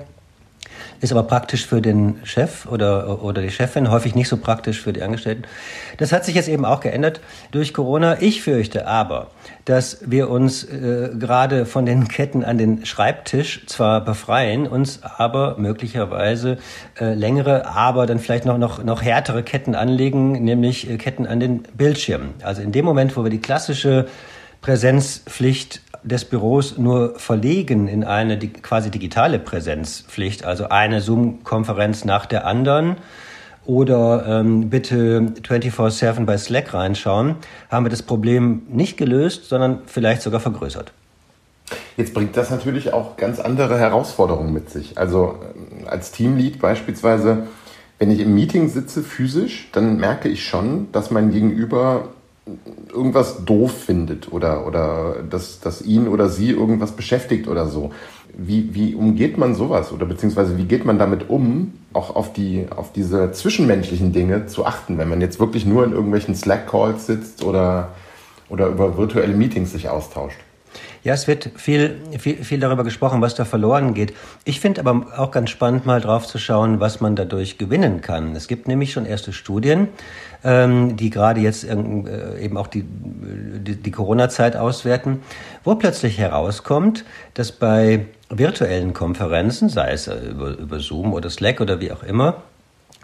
ist 1.03 1.11
aber 1.11 1.25
praktisch 1.25 1.67
für 1.67 1.83
den 1.83 2.21
Chef 2.23 2.65
oder, 2.67 3.23
oder 3.23 3.43
die 3.43 3.51
Chefin, 3.51 3.91
häufig 3.91 4.15
nicht 4.15 4.29
so 4.29 4.37
praktisch 4.37 4.81
für 4.81 4.93
die 4.93 5.03
Angestellten. 5.03 5.43
Das 5.99 6.13
hat 6.13 6.25
sich 6.25 6.37
jetzt 6.37 6.49
eben 6.49 6.65
auch 6.65 6.79
geändert 6.79 7.21
durch 7.51 7.75
Corona. 7.75 8.23
Ich 8.23 8.43
fürchte 8.43 8.87
aber, 8.87 9.33
dass 9.65 9.99
wir 10.07 10.31
uns 10.31 10.63
äh, 10.63 11.11
gerade 11.19 11.67
von 11.67 11.87
den 11.87 12.07
Ketten 12.07 12.45
an 12.45 12.57
den 12.57 12.87
Schreibtisch 12.87 13.67
zwar 13.67 14.01
befreien, 14.05 14.69
uns 14.69 15.01
aber 15.03 15.56
möglicherweise 15.59 16.59
äh, 17.01 17.15
längere, 17.15 17.67
aber 17.67 18.06
dann 18.06 18.21
vielleicht 18.21 18.44
noch, 18.44 18.56
noch, 18.56 18.85
noch 18.85 19.03
härtere 19.03 19.43
Ketten 19.43 19.75
anlegen, 19.75 20.44
nämlich 20.44 20.89
äh, 20.89 20.99
Ketten 20.99 21.27
an 21.27 21.41
den 21.41 21.65
Bildschirmen. 21.75 22.35
Also 22.44 22.63
in 22.63 22.71
dem 22.71 22.85
Moment, 22.85 23.17
wo 23.17 23.25
wir 23.25 23.31
die 23.31 23.41
klassische 23.41 24.06
Präsenzpflicht 24.63 25.83
des 26.05 26.25
Büros 26.25 26.79
nur 26.79 27.19
verlegen 27.19 27.89
in 27.89 28.05
eine 28.05 28.39
quasi 28.39 28.91
digitale 28.91 29.39
Präsenzpflicht, 29.39 30.45
also 30.45 30.69
eine 30.69 31.01
Zoom-Konferenz 31.01 32.05
nach 32.05 32.27
der 32.27 32.47
anderen 32.47 32.97
oder 33.65 34.25
ähm, 34.27 34.71
bitte 34.71 35.33
24-7 35.43 36.25
bei 36.25 36.37
Slack 36.37 36.75
reinschauen, 36.75 37.37
haben 37.71 37.85
wir 37.85 37.91
das 37.91 38.03
Problem 38.03 38.63
nicht 38.69 38.97
gelöst, 38.97 39.49
sondern 39.49 39.81
vielleicht 39.87 40.23
sogar 40.23 40.41
vergrößert. 40.41 40.93
Jetzt 41.97 42.15
bringt 42.15 42.37
das 42.37 42.51
natürlich 42.51 42.93
auch 42.93 43.17
ganz 43.17 43.39
andere 43.39 43.79
Herausforderungen 43.79 44.53
mit 44.53 44.71
sich. 44.71 44.99
Also 44.99 45.39
ähm, 45.55 45.87
als 45.89 46.11
Teamlead 46.11 46.61
beispielsweise, 46.61 47.47
wenn 47.99 48.11
ich 48.11 48.21
im 48.21 48.35
Meeting 48.35 48.69
sitze 48.69 49.03
physisch, 49.03 49.69
dann 49.73 49.97
merke 49.97 50.29
ich 50.29 50.45
schon, 50.45 50.91
dass 50.93 51.11
mein 51.11 51.31
Gegenüber 51.31 52.09
irgendwas 52.93 53.44
doof 53.44 53.72
findet 53.72 54.32
oder, 54.32 54.67
oder 54.67 55.17
dass, 55.29 55.61
dass 55.61 55.82
ihn 55.82 56.08
oder 56.08 56.29
sie 56.29 56.51
irgendwas 56.51 56.93
beschäftigt 56.93 57.46
oder 57.49 57.67
so. 57.67 57.91
Wie, 58.37 58.75
wie 58.75 58.94
umgeht 58.94 59.37
man 59.37 59.55
sowas 59.55 59.93
oder 59.93 60.06
beziehungsweise 60.06 60.56
wie 60.56 60.65
geht 60.65 60.84
man 60.84 60.99
damit 60.99 61.29
um, 61.29 61.75
auch 61.93 62.17
auf, 62.17 62.32
die, 62.32 62.67
auf 62.75 62.93
diese 62.93 63.31
zwischenmenschlichen 63.32 64.13
Dinge 64.13 64.46
zu 64.46 64.65
achten, 64.65 64.96
wenn 64.99 65.08
man 65.08 65.20
jetzt 65.20 65.39
wirklich 65.39 65.67
nur 65.67 65.84
in 65.84 65.93
irgendwelchen 65.93 66.34
Slack-Calls 66.34 67.06
sitzt 67.06 67.44
oder, 67.44 67.91
oder 68.49 68.69
über 68.69 68.96
virtuelle 68.96 69.34
Meetings 69.34 69.72
sich 69.72 69.89
austauscht? 69.89 70.39
Ja, 71.05 71.15
es 71.15 71.27
wird 71.27 71.51
viel, 71.56 72.01
viel, 72.19 72.44
viel 72.44 72.61
darüber 72.61 72.85
gesprochen, 72.85 73.21
was 73.21 73.35
da 73.35 73.44
verloren 73.44 73.93
geht. 73.93 74.15
Ich 74.44 74.61
finde 74.61 74.81
aber 74.81 75.19
auch 75.19 75.32
ganz 75.32 75.51
spannend, 75.51 75.85
mal 75.85 76.01
drauf 76.01 76.29
zu 76.29 76.39
schauen, 76.39 76.79
was 76.79 77.01
man 77.01 77.17
dadurch 77.17 77.59
gewinnen 77.59 78.01
kann. 78.01 78.37
Es 78.37 78.47
gibt 78.47 78.69
nämlich 78.69 78.93
schon 78.93 79.05
erste 79.05 79.32
Studien, 79.32 79.89
ähm, 80.44 80.97
die 80.97 81.11
gerade 81.11 81.41
jetzt 81.41 81.65
äh, 81.65 81.75
eben 82.41 82.56
auch 82.56 82.69
die, 82.69 82.85
die, 82.85 83.75
die 83.75 83.91
Corona-Zeit 83.91 84.56
auswerten, 84.56 85.23
wo 85.65 85.75
plötzlich 85.75 86.19
herauskommt, 86.19 87.05
dass 87.35 87.51
bei 87.51 88.06
virtuellen 88.31 88.93
Konferenzen, 88.93 89.69
sei 89.69 89.91
es 89.91 90.06
über, 90.06 90.56
über 90.56 90.79
Zoom 90.79 91.15
oder 91.15 91.31
Slack 91.31 91.61
oder 91.61 91.81
wie 91.81 91.91
auch 91.91 92.05
immer, 92.05 92.43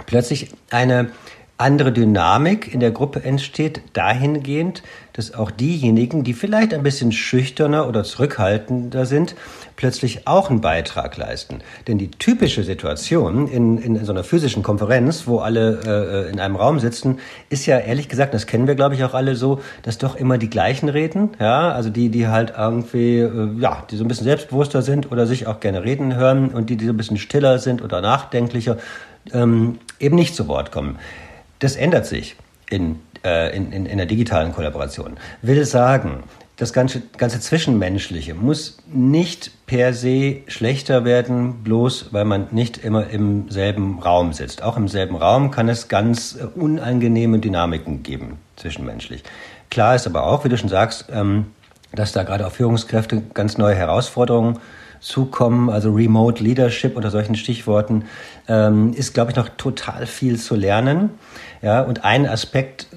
plötzlich 0.07 0.53
eine 0.71 1.11
andere 1.59 1.93
Dynamik 1.93 2.73
in 2.73 2.79
der 2.79 2.93
Gruppe 2.93 3.25
entsteht, 3.25 3.83
dahingehend, 3.93 4.83
dass 5.13 5.35
auch 5.35 5.51
diejenigen, 5.51 6.23
die 6.23 6.33
vielleicht 6.33 6.73
ein 6.73 6.85
bisschen 6.85 7.11
schüchterner 7.11 7.89
oder 7.89 8.05
zurückhaltender 8.05 9.05
sind, 9.05 9.35
plötzlich 9.75 10.29
auch 10.29 10.51
einen 10.51 10.61
Beitrag 10.61 11.17
leisten. 11.17 11.59
Denn 11.89 11.99
die 11.99 12.13
typische 12.13 12.63
Situation 12.63 13.49
in, 13.49 13.79
in 13.79 14.05
so 14.05 14.13
einer 14.13 14.23
physischen 14.23 14.63
Konferenz, 14.63 15.27
wo 15.27 15.41
alle 15.41 15.81
äh, 15.85 16.31
in 16.31 16.39
einem 16.39 16.55
Raum 16.55 16.79
sitzen, 16.79 17.19
ist 17.51 17.67
ja 17.67 17.79
ehrlich 17.79 18.09
gesagt, 18.09 18.35
das 18.35 18.47
kennen 18.47 18.69
wir 18.69 18.77
glaube 18.77 18.95
ich 18.95 19.03
auch 19.03 19.15
alle 19.15 19.35
so, 19.35 19.61
dass 19.83 19.99
doch 19.99 20.15
immer 20.15 20.39
die 20.39 20.51
gleichen 20.51 20.89
reden, 20.89 21.31
ja, 21.41 21.73
also 21.73 21.91
die, 21.91 22.09
die 22.09 22.29
halt 22.29 22.53
irgendwie, 22.57 23.19
äh, 23.19 23.49
ja, 23.59 23.83
die 23.91 23.97
so 23.97 24.05
ein 24.05 24.09
bisschen 24.09 24.25
selbstbewusster 24.25 24.83
sind 24.83 25.11
oder 25.11 25.27
sich 25.27 25.49
auch 25.49 25.59
gerne 25.59 25.83
reden 25.83 26.15
hören 26.15 26.51
und 26.51 26.71
die, 26.71 26.77
die 26.77 26.87
so 26.87 26.93
ein 26.93 26.97
bisschen 26.97 27.19
stiller 27.19 27.59
sind 27.59 27.83
oder 27.83 28.01
nachdenklicher, 28.01 28.77
ähm, 29.33 29.81
eben 29.99 30.15
nicht 30.15 30.37
zu 30.37 30.47
Wort 30.47 30.71
kommen. 30.71 30.99
Das 31.59 31.77
ändert 31.77 32.07
sich 32.07 32.37
in, 32.71 33.01
äh, 33.25 33.55
in, 33.57 33.73
in, 33.73 33.87
in 33.87 33.97
der 33.97 34.07
digitalen 34.07 34.53
Kollaboration. 34.53 35.17
Will 35.43 35.65
sagen, 35.65 36.25
das 36.59 36.73
ganze, 36.73 37.03
ganze 37.17 37.39
Zwischenmenschliche 37.39 38.35
muss 38.35 38.79
nicht 38.93 39.53
per 39.67 39.95
se 39.95 40.39
schlechter 40.49 41.05
werden, 41.05 41.63
bloß 41.63 42.13
weil 42.13 42.25
man 42.25 42.49
nicht 42.51 42.79
immer 42.79 43.09
im 43.11 43.49
selben 43.49 44.01
Raum 44.01 44.33
sitzt. 44.33 44.63
Auch 44.63 44.77
im 44.77 44.89
selben 44.89 45.15
Raum 45.15 45.53
kann 45.53 45.69
es 45.69 45.87
ganz 45.89 46.37
äh, 46.37 46.45
unangenehme 46.45 47.39
Dynamiken 47.39 48.03
geben, 48.03 48.39
zwischenmenschlich. 48.57 49.23
Klar 49.71 49.95
ist 49.95 50.07
aber 50.07 50.27
auch, 50.27 50.45
wie 50.45 50.49
du 50.49 50.59
schon 50.59 50.69
sagst, 50.69 51.07
ähm, 51.13 51.47
dass 51.93 52.13
da 52.13 52.23
gerade 52.23 52.47
auf 52.47 52.55
Führungskräfte 52.55 53.23
ganz 53.35 53.59
neue 53.59 53.75
Herausforderungen 53.75 54.59
zukommen, 55.01 55.71
also 55.71 55.93
Remote 55.93 56.43
Leadership 56.43 56.97
oder 56.97 57.11
solchen 57.11 57.37
Stichworten, 57.37 58.05
ähm, 58.49 58.93
ist, 58.95 59.15
glaube 59.15 59.31
ich, 59.31 59.37
noch 59.37 59.49
total 59.51 60.07
viel 60.07 60.39
zu 60.39 60.55
lernen. 60.57 61.11
Ja, 61.63 61.83
und 61.83 62.05
ein 62.05 62.27
Aspekt, 62.27 62.89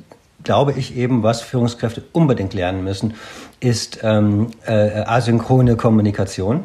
glaube 0.44 0.74
ich 0.74 0.96
eben, 0.96 1.24
was 1.24 1.42
Führungskräfte 1.42 2.04
unbedingt 2.12 2.54
lernen 2.54 2.84
müssen, 2.84 3.14
ist 3.60 4.00
ähm, 4.04 4.48
äh, 4.66 5.04
asynchrone 5.04 5.76
Kommunikation. 5.76 6.64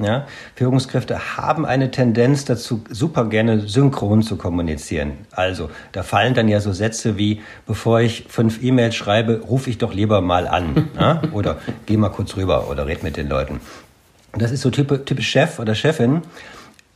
Ja, 0.00 0.26
Führungskräfte 0.54 1.36
haben 1.36 1.66
eine 1.66 1.90
Tendenz 1.90 2.46
dazu, 2.46 2.82
super 2.88 3.26
gerne 3.26 3.60
synchron 3.60 4.22
zu 4.22 4.36
kommunizieren. 4.36 5.12
Also, 5.32 5.68
da 5.92 6.02
fallen 6.02 6.32
dann 6.32 6.48
ja 6.48 6.60
so 6.60 6.72
Sätze 6.72 7.18
wie, 7.18 7.42
bevor 7.66 8.00
ich 8.00 8.24
fünf 8.28 8.62
E-Mails 8.62 8.94
schreibe, 8.94 9.42
rufe 9.46 9.68
ich 9.68 9.76
doch 9.76 9.92
lieber 9.92 10.22
mal 10.22 10.48
an. 10.48 10.88
ja? 10.98 11.20
Oder 11.32 11.58
geh 11.84 11.98
mal 11.98 12.08
kurz 12.08 12.36
rüber 12.36 12.70
oder 12.70 12.86
red 12.86 13.02
mit 13.02 13.18
den 13.18 13.28
Leuten. 13.28 13.60
Das 14.32 14.50
ist 14.50 14.62
so 14.62 14.70
typisch 14.70 15.28
Chef 15.28 15.58
oder 15.58 15.74
Chefin. 15.74 16.22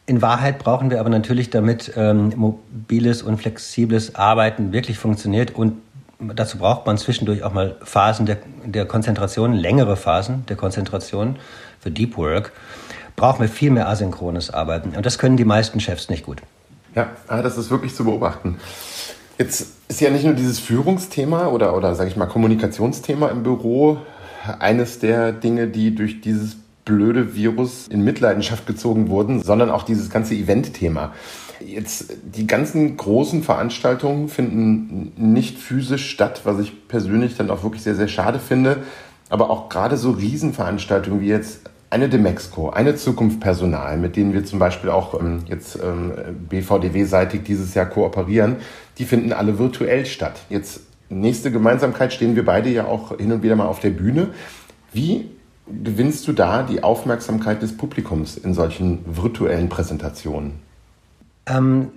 In 0.07 0.23
Wahrheit 0.23 0.59
brauchen 0.59 0.91
wir 0.91 1.00
aber 1.00 1.11
natürlich, 1.11 1.50
damit 1.50 1.93
ähm, 1.97 2.33
mobiles 2.35 3.23
und 3.23 3.38
flexibles 3.38 4.15
Arbeiten 4.15 4.73
wirklich 4.73 4.99
funktioniert 4.99 5.55
und 5.55 5.75
dazu 6.19 6.59
braucht 6.59 6.87
man 6.87 6.97
zwischendurch 6.97 7.43
auch 7.43 7.53
mal 7.53 7.76
Phasen 7.83 8.25
der, 8.25 8.38
der 8.65 8.87
Konzentration, 8.87 9.53
längere 9.53 9.97
Phasen 9.97 10.47
der 10.47 10.57
Konzentration 10.57 11.37
für 11.81 11.91
Deep 11.91 12.17
Work, 12.17 12.53
brauchen 13.16 13.40
wir 13.40 13.49
viel 13.49 13.70
mehr 13.70 13.88
asynchrones 13.88 14.50
Arbeiten. 14.50 14.94
Und 14.96 15.04
das 15.04 15.18
können 15.18 15.37
die 15.37 15.44
meisten 15.44 15.80
Chefs 15.80 16.08
nicht 16.08 16.25
gut. 16.25 16.42
Ja, 16.94 17.11
ah, 17.28 17.42
das 17.42 17.58
ist 17.58 17.70
wirklich 17.70 17.94
zu 17.94 18.04
beobachten. 18.04 18.58
Jetzt 19.38 19.66
ist 19.88 20.00
ja 20.00 20.11
nicht 20.11 20.25
nur 20.25 20.35
dieses 20.35 20.58
Führungsthema 20.58 21.49
oder, 21.49 21.76
oder 21.76 21.94
sage 21.94 22.08
ich 22.08 22.16
mal, 22.16 22.26
Kommunikationsthema 22.26 23.28
im 23.28 23.42
Büro 23.42 23.99
eines 24.58 24.99
der 24.99 25.32
Dinge, 25.32 25.66
die 25.66 25.94
durch 25.94 26.20
dieses 26.20 26.56
blöde 26.85 27.35
Virus 27.35 27.88
in 27.88 28.02
Mitleidenschaft 28.02 28.66
gezogen 28.66 29.08
wurden, 29.08 29.42
sondern 29.42 29.70
auch 29.70 29.82
dieses 29.82 30.08
ganze 30.08 30.35
Event-Thema. 30.35 31.12
Jetzt, 31.61 32.12
die 32.23 32.46
ganzen 32.46 32.96
großen 32.96 33.42
Veranstaltungen 33.42 34.28
finden 34.28 35.12
nicht 35.16 35.58
physisch 35.58 36.08
statt, 36.11 36.42
was 36.44 36.61
ich 36.61 36.88
persönlich 36.88 37.37
dann 37.37 37.50
auch 37.50 37.62
wirklich 37.62 37.82
sehr, 37.82 37.96
sehr 37.96 38.08
schade 38.08 38.38
finde. 38.38 38.85
Aber 39.28 39.50
auch 39.50 39.68
gerade 39.68 39.96
so 39.96 40.12
Riesenveranstaltungen 40.12 41.20
wie 41.20 41.28
jetzt 41.28 41.62
eine 41.97 42.11
Demexco, 42.11 42.69
eine 42.69 42.95
Zukunft 42.95 43.41
Personal, 43.41 43.97
mit 43.97 44.17
denen 44.17 44.35
wir 44.35 44.45
zum 44.45 44.59
Beispiel 44.59 44.91
auch 44.91 45.19
ähm, 45.19 45.45
jetzt 45.49 45.79
ähm, 45.83 46.12
BVDW-seitig 46.50 47.43
dieses 47.43 47.73
Jahr 47.73 47.87
kooperieren, 47.87 48.57
die 48.99 49.07
finden 49.07 49.33
alle 49.33 49.59
virtuell 49.59 50.05
statt. 50.05 50.41
Jetzt 50.50 50.81
nächste 51.09 51.50
Gemeinsamkeit 51.50 52.12
stehen 52.12 52.37
wir 52.37 52.45
beide 52.45 52.69
ja 52.69 52.85
auch 52.85 53.17
hin 53.17 53.33
und 53.33 53.43
wieder 53.43 53.57
mal 53.57 53.65
auf 53.65 53.81
der 53.81 53.91
Bühne. 53.91 54.29
Wie 54.93 55.31
gewinnst 55.67 56.29
du 56.29 56.35
da 56.35 56.65
die 56.65 56.83
Aufmerksamkeit 56.83 57.62
des 57.62 57.75
Publikums 57.75 58.37
in 58.37 58.53
solchen 58.53 58.99
virtuellen 59.07 59.71
Präsentationen? 59.71 60.57
Ähm, 61.47 61.88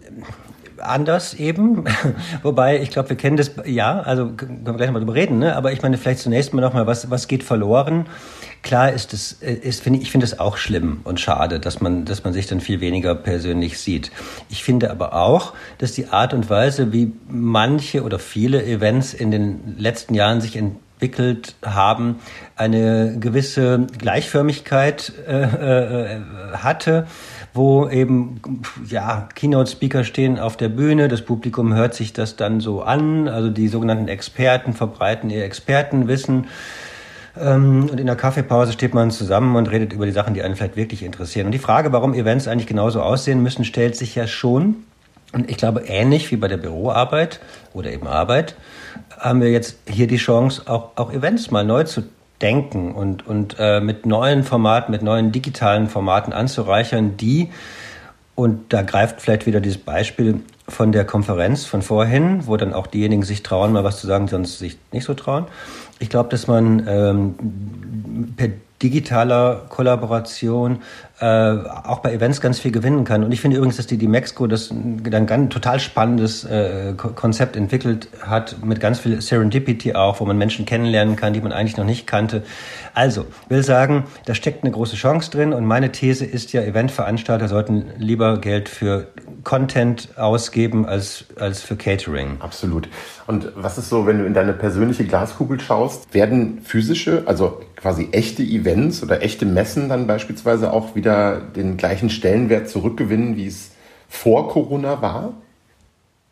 anders 0.82 1.34
eben. 1.34 1.86
Wobei, 2.44 2.82
ich 2.82 2.90
glaube, 2.90 3.10
wir 3.10 3.18
kennen 3.18 3.38
das, 3.38 3.52
ja, 3.66 4.00
also 4.00 4.30
können 4.30 4.66
wir 4.66 4.74
gleich 4.74 4.92
mal 4.92 5.00
drüber 5.00 5.16
reden, 5.16 5.40
ne? 5.40 5.56
aber 5.56 5.72
ich 5.72 5.82
meine, 5.82 5.98
vielleicht 5.98 6.20
zunächst 6.20 6.54
mal 6.54 6.62
nochmal, 6.62 6.88
was, 6.88 7.10
was 7.10 7.28
geht 7.28 7.44
verloren? 7.44 8.08
Klar 8.62 8.92
ist 8.92 9.14
es, 9.14 9.32
ist, 9.32 9.82
finde 9.82 10.00
ich, 10.00 10.06
ich 10.06 10.12
finde 10.12 10.26
es 10.26 10.40
auch 10.40 10.58
schlimm 10.58 11.00
und 11.06 11.20
schade, 11.20 11.60
dass 11.60 11.80
man, 11.80 12.04
dass 12.04 12.24
man 12.26 12.34
sich 12.34 12.48
dann 12.48 12.60
viel 12.60 12.82
weniger 12.82 13.16
persönlich 13.16 13.80
sieht. 13.80 14.12
Ich 14.50 14.64
finde 14.64 14.92
aber 14.92 15.14
auch, 15.14 15.54
dass 15.78 15.94
die 15.94 16.08
Art 16.08 16.34
und 16.34 16.50
Weise, 16.50 16.92
wie 16.92 17.14
manche 17.30 18.04
oder 18.04 18.20
viele 18.20 18.66
Events 18.66 19.14
in 19.14 19.32
den 19.32 19.76
letzten 19.78 20.14
Jahren 20.14 20.42
sich 20.42 20.58
entwickeln, 20.58 20.89
entwickelt 21.00 21.56
haben, 21.66 22.20
eine 22.58 23.18
gewisse 23.20 23.88
Gleichförmigkeit 23.98 25.14
äh, 25.26 25.44
äh, 25.44 26.20
hatte, 26.58 27.08
wo 27.54 27.88
eben 27.88 28.42
ja 28.86 29.30
Keynote-Speaker 29.34 30.04
stehen 30.04 30.38
auf 30.38 30.58
der 30.58 30.68
Bühne, 30.68 31.08
das 31.08 31.22
Publikum 31.22 31.74
hört 31.74 31.94
sich 31.94 32.12
das 32.12 32.36
dann 32.36 32.60
so 32.60 32.82
an, 32.82 33.30
also 33.30 33.50
die 33.50 33.70
sogenannten 33.70 34.10
Experten 34.10 34.74
verbreiten 34.74 35.30
ihr 35.30 35.46
Expertenwissen. 35.46 36.48
Ähm, 37.40 37.88
und 37.90 37.98
in 37.98 38.06
der 38.06 38.18
Kaffeepause 38.18 38.74
steht 38.74 38.94
man 38.94 39.10
zusammen 39.10 39.56
und 39.56 39.72
redet 39.72 39.94
über 39.94 40.06
die 40.06 40.12
Sachen, 40.12 40.34
die 40.34 40.44
einen 40.44 40.58
vielleicht 40.58 40.76
wirklich 40.76 41.04
interessieren. 41.04 41.46
Und 41.46 41.54
die 41.54 41.60
Frage, 41.60 41.94
warum 41.94 42.14
Events 42.14 42.50
eigentlich 42.50 42.68
genauso 42.68 43.02
aussehen 43.02 43.42
müssen, 43.42 43.64
stellt 43.64 43.96
sich 43.96 44.16
ja 44.16 44.28
schon. 44.28 44.84
Und 45.32 45.50
ich 45.50 45.56
glaube, 45.56 45.84
ähnlich 45.88 46.30
wie 46.32 46.36
bei 46.38 46.50
der 46.50 46.58
Büroarbeit 46.58 47.40
oder 47.74 47.90
eben 47.90 48.08
Arbeit, 48.08 48.56
haben 49.20 49.42
wir 49.42 49.52
jetzt 49.52 49.78
hier 49.88 50.08
die 50.08 50.18
Chance, 50.18 50.64
auch, 50.66 50.92
auch 50.96 51.12
Events 51.12 51.52
mal 51.52 51.64
neu 51.64 51.84
zu 51.84 52.04
denken 52.42 52.94
und, 52.94 53.28
und 53.28 53.58
äh, 53.60 53.82
mit 53.82 54.06
neuen 54.06 54.44
Formaten, 54.44 54.92
mit 54.92 55.02
neuen 55.02 55.32
digitalen 55.32 55.90
Formaten 55.90 56.34
anzureichern, 56.34 57.18
die, 57.18 57.50
und 58.36 58.72
da 58.72 58.84
greift 58.84 59.20
vielleicht 59.20 59.46
wieder 59.46 59.60
dieses 59.60 59.80
Beispiel 59.80 60.40
von 60.70 60.94
der 60.94 61.04
Konferenz 61.04 61.66
von 61.66 61.82
vorhin, 61.82 62.48
wo 62.48 62.56
dann 62.56 62.74
auch 62.74 62.88
diejenigen 62.88 63.24
sich 63.24 63.44
trauen, 63.44 63.74
mal 63.74 63.84
was 63.84 64.00
zu 64.00 64.08
sagen, 64.08 64.30
sonst 64.30 64.60
sich 64.60 64.78
nicht 64.94 65.04
so 65.04 65.14
trauen. 65.14 65.46
Ich 66.00 66.10
glaube, 66.10 66.30
dass 66.30 66.48
man 66.48 66.86
ähm, 66.88 68.34
per 68.38 68.50
digitaler 68.82 69.66
Kollaboration 69.68 70.82
äh, 71.22 71.26
auch 71.26 72.00
bei 72.00 72.14
Events 72.14 72.40
ganz 72.40 72.60
viel 72.60 72.72
gewinnen 72.72 73.04
kann. 73.04 73.24
Und 73.24 73.32
ich 73.32 73.42
finde 73.42 73.58
übrigens, 73.58 73.78
dass 73.78 73.88
die, 73.88 73.98
die 73.98 74.08
Mexiko 74.08 74.48
das 74.48 74.72
ein 74.72 75.04
ganz 75.04 75.54
total 75.54 75.80
spannendes 75.80 76.46
äh, 76.46 76.94
Konzept 76.96 77.56
entwickelt 77.56 78.08
hat, 78.22 78.64
mit 78.64 78.80
ganz 78.80 79.00
viel 79.00 79.22
Serendipity 79.22 79.96
auch, 79.96 80.20
wo 80.20 80.26
man 80.26 80.38
Menschen 80.38 80.66
kennenlernen 80.66 81.16
kann, 81.16 81.34
die 81.34 81.42
man 81.42 81.52
eigentlich 81.52 81.78
noch 81.78 81.86
nicht 81.86 82.08
kannte. 82.08 82.44
Also, 82.94 83.26
will 83.50 83.64
sagen, 83.64 84.06
da 84.26 84.34
steckt 84.34 84.64
eine 84.64 84.72
große 84.72 84.96
Chance 84.96 85.32
drin 85.32 85.54
und 85.54 85.66
meine 85.66 85.92
These 85.92 86.26
ist 86.26 86.54
ja, 86.54 86.62
Eventveranstalter 86.62 87.48
sollten 87.48 87.86
lieber 87.98 88.40
Geld 88.40 88.70
für 88.70 89.08
Content 89.44 90.10
ausgeben 90.18 90.86
als, 90.86 91.26
als 91.38 91.62
für 91.62 91.76
Catering. 91.76 92.38
Absolut. 92.40 92.88
Und 93.28 93.52
was 93.56 93.78
ist 93.78 93.90
so, 93.90 94.08
wenn 94.08 94.20
du 94.20 94.26
in 94.26 94.34
deine 94.34 94.54
persönliche 94.54 95.06
Glaskugel 95.06 95.60
schaust, 95.60 96.14
werden 96.14 96.62
physische, 96.64 97.24
also 97.26 97.62
quasi 97.76 98.10
echte 98.12 98.44
Events 98.44 99.04
oder 99.04 99.22
echte 99.22 99.46
Messen 99.46 99.90
dann 99.90 100.08
beispielsweise 100.08 100.74
auch 100.74 100.96
wieder 101.10 101.40
den 101.40 101.76
gleichen 101.78 102.12
Stellenwert 102.12 102.70
zurückgewinnen, 102.70 103.36
wie 103.36 103.48
es 103.48 103.72
vor 104.08 104.50
Corona 104.50 105.02
war? 105.02 105.34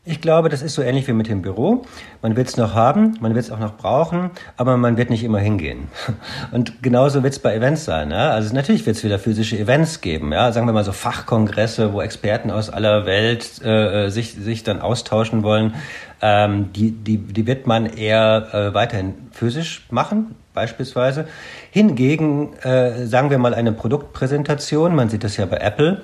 Ich 0.09 0.21
glaube, 0.21 0.47
das 0.47 0.61
ist 0.61 0.73
so 0.73 0.81
ähnlich 0.81 1.05
wie 1.09 1.11
mit 1.11 1.27
dem 1.27 1.41
Büro. 1.41 1.81
Man 2.21 2.37
wird 2.37 2.47
es 2.47 2.55
noch 2.55 2.73
haben, 2.73 3.17
man 3.19 3.35
wird 3.35 3.43
es 3.43 3.51
auch 3.51 3.59
noch 3.59 3.75
brauchen, 3.75 4.31
aber 4.55 4.77
man 4.77 4.95
wird 4.95 5.09
nicht 5.09 5.21
immer 5.21 5.39
hingehen. 5.39 5.89
Und 6.53 6.81
genauso 6.81 7.23
wird 7.23 7.33
es 7.33 7.39
bei 7.39 7.53
Events 7.53 7.83
sein. 7.83 8.11
Ja? 8.11 8.29
Also 8.29 8.55
natürlich 8.55 8.85
wird 8.85 8.95
es 8.95 9.03
wieder 9.03 9.19
physische 9.19 9.59
Events 9.59 9.99
geben. 9.99 10.31
Ja? 10.31 10.53
Sagen 10.53 10.65
wir 10.65 10.71
mal 10.71 10.85
so 10.85 10.93
Fachkongresse, 10.93 11.91
wo 11.91 12.01
Experten 12.01 12.51
aus 12.51 12.69
aller 12.69 13.05
Welt 13.05 13.61
äh, 13.65 14.07
sich, 14.07 14.33
sich 14.33 14.63
dann 14.63 14.79
austauschen 14.79 15.43
wollen. 15.43 15.73
Ähm, 16.21 16.71
die, 16.71 16.91
die, 16.91 17.17
die 17.17 17.45
wird 17.45 17.67
man 17.67 17.85
eher 17.85 18.47
äh, 18.53 18.73
weiterhin 18.73 19.13
physisch 19.31 19.87
machen, 19.91 20.35
beispielsweise. 20.53 21.27
Hingegen, 21.71 22.53
äh, 22.63 23.05
sagen 23.05 23.29
wir 23.29 23.39
mal, 23.39 23.53
eine 23.53 23.73
Produktpräsentation, 23.73 24.95
man 24.95 25.09
sieht 25.09 25.25
das 25.25 25.35
ja 25.35 25.45
bei 25.45 25.57
Apple, 25.57 26.03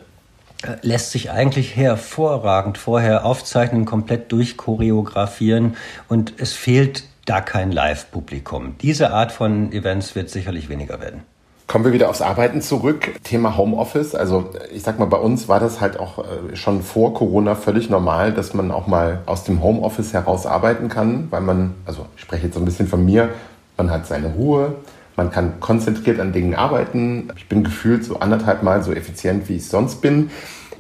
lässt 0.82 1.12
sich 1.12 1.32
eigentlich 1.32 1.76
hervorragend 1.76 2.78
vorher 2.78 3.26
aufzeichnen, 3.26 3.86
komplett 3.86 4.32
durchchoreografieren 4.32 5.78
und 6.10 6.34
es 6.38 6.54
fehlt 6.54 7.04
da 7.26 7.42
kein 7.42 7.72
Live-Publikum. 7.72 8.76
Diese 8.82 9.12
Art 9.12 9.32
von 9.32 9.72
Events 9.72 10.16
wird 10.16 10.30
sicherlich 10.30 10.70
weniger 10.70 11.00
werden. 11.00 11.24
Kommen 11.68 11.86
wir 11.86 11.94
wieder 11.94 12.10
aufs 12.10 12.22
Arbeiten 12.22 12.62
zurück. 12.62 13.16
Thema 13.24 13.58
Homeoffice. 13.58 14.16
Also 14.16 14.50
ich 14.74 14.84
sag 14.84 15.00
mal, 15.00 15.06
bei 15.06 15.18
uns 15.18 15.48
war 15.48 15.60
das 15.60 15.80
halt 15.80 15.98
auch 15.98 16.20
äh, 16.20 16.56
schon 16.56 16.84
vor 16.84 17.14
Corona 17.14 17.56
völlig 17.56 17.90
normal, 17.90 18.34
dass 18.34 18.54
man 18.54 18.70
auch 18.70 18.86
mal 18.86 19.22
aus 19.26 19.46
dem 19.46 19.64
Homeoffice 19.64 20.14
heraus 20.14 20.46
arbeiten 20.46 20.90
kann, 20.90 21.28
weil 21.32 21.42
man, 21.42 21.74
also 21.86 22.06
ich 22.16 22.22
spreche 22.22 22.46
jetzt 22.46 22.56
so 22.56 22.60
ein 22.60 22.66
bisschen 22.66 22.88
von 22.88 23.04
mir, 23.04 23.30
man 23.78 23.90
hat 23.90 24.06
seine 24.06 24.28
Ruhe, 24.28 24.76
man 25.16 25.32
kann 25.32 25.60
konzentriert 25.60 26.20
an 26.20 26.34
Dingen 26.34 26.56
arbeiten. 26.56 27.30
Ich 27.38 27.48
bin 27.48 27.64
gefühlt 27.64 28.04
so 28.04 28.20
anderthalb 28.20 28.64
Mal 28.64 28.84
so 28.84 28.94
effizient, 28.94 29.48
wie 29.50 29.58
ich 29.58 29.68
sonst 29.68 30.02
bin. 30.02 30.32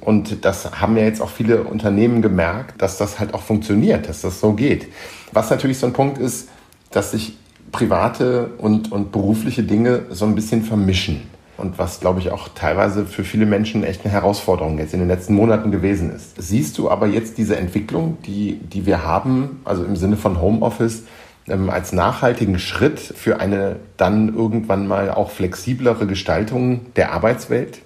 Und 0.02 0.44
das 0.44 0.82
haben 0.82 0.98
ja 0.98 1.04
jetzt 1.04 1.22
auch 1.22 1.30
viele 1.30 1.64
Unternehmen 1.64 2.22
gemerkt, 2.22 2.82
dass 2.82 2.98
das 2.98 3.20
halt 3.20 3.34
auch 3.34 3.42
funktioniert, 3.42 4.10
dass 4.10 4.22
das 4.22 4.40
so 4.40 4.54
geht. 4.54 4.88
Was 5.32 5.50
natürlich 5.50 5.78
so 5.78 5.88
ein 5.88 5.94
Punkt 5.94 6.18
ist, 6.18 6.50
dass 6.92 7.12
sich 7.12 7.38
private 7.72 8.52
und, 8.58 8.92
und 8.92 9.12
berufliche 9.12 9.64
Dinge 9.64 10.04
so 10.10 10.26
ein 10.26 10.36
bisschen 10.36 10.64
vermischen. 10.64 11.22
Und 11.56 11.78
was, 11.78 12.00
glaube 12.00 12.20
ich, 12.20 12.32
auch 12.32 12.50
teilweise 12.50 13.06
für 13.06 13.24
viele 13.24 13.46
Menschen 13.46 13.84
echt 13.84 14.04
eine 14.04 14.12
Herausforderung 14.12 14.80
jetzt 14.80 14.94
in 14.94 15.00
den 15.00 15.08
letzten 15.08 15.36
Monaten 15.36 15.72
gewesen 15.72 16.12
ist. 16.12 16.42
Siehst 16.42 16.78
du 16.78 16.90
aber 16.90 17.08
jetzt 17.08 17.38
diese 17.38 17.56
Entwicklung, 17.58 18.18
die, 18.26 18.60
die 18.60 18.86
wir 18.86 19.04
haben, 19.04 19.62
also 19.64 19.86
im 19.86 19.96
Sinne 19.96 20.18
von 20.18 20.42
Homeoffice, 20.42 21.04
ähm, 21.48 21.70
als 21.70 21.92
nachhaltigen 21.92 22.60
Schritt 22.60 23.00
für 23.00 23.40
eine 23.40 23.78
dann 23.98 24.34
irgendwann 24.34 24.88
mal 24.88 25.12
auch 25.12 25.32
flexiblere 25.32 26.08
Gestaltung 26.08 26.94
der 26.96 27.12
Arbeitswelt? 27.14 27.80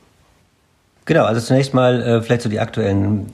Genau, 1.06 1.24
also 1.24 1.40
zunächst 1.40 1.74
mal 1.74 2.02
äh, 2.02 2.22
vielleicht 2.22 2.42
so 2.42 2.50
die 2.50 2.60
aktuellen 2.60 3.28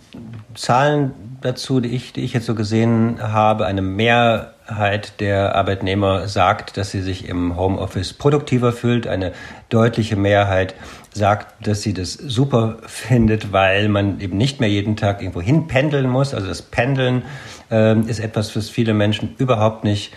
Zahlen 0.53 1.11
dazu, 1.41 1.79
die 1.79 1.89
ich, 1.89 2.13
die 2.13 2.21
ich 2.21 2.33
jetzt 2.33 2.45
so 2.45 2.55
gesehen 2.55 3.17
habe. 3.21 3.65
Eine 3.65 3.81
Mehrheit 3.81 5.19
der 5.19 5.55
Arbeitnehmer 5.55 6.27
sagt, 6.27 6.77
dass 6.77 6.91
sie 6.91 7.01
sich 7.01 7.27
im 7.27 7.57
Homeoffice 7.57 8.13
produktiver 8.13 8.71
fühlt. 8.71 9.07
Eine 9.07 9.33
deutliche 9.69 10.15
Mehrheit 10.15 10.75
sagt, 11.13 11.67
dass 11.67 11.81
sie 11.81 11.93
das 11.93 12.13
super 12.13 12.77
findet, 12.85 13.51
weil 13.51 13.89
man 13.89 14.19
eben 14.19 14.37
nicht 14.37 14.59
mehr 14.59 14.69
jeden 14.69 14.95
Tag 14.95 15.21
irgendwo 15.21 15.41
hin 15.41 15.67
pendeln 15.67 16.09
muss. 16.09 16.33
Also 16.33 16.47
das 16.47 16.61
Pendeln 16.61 17.23
ist 17.70 18.20
etwas, 18.20 18.55
was 18.55 18.70
viele 18.70 18.93
Menschen 18.93 19.36
überhaupt 19.38 19.84
nicht 19.84 20.13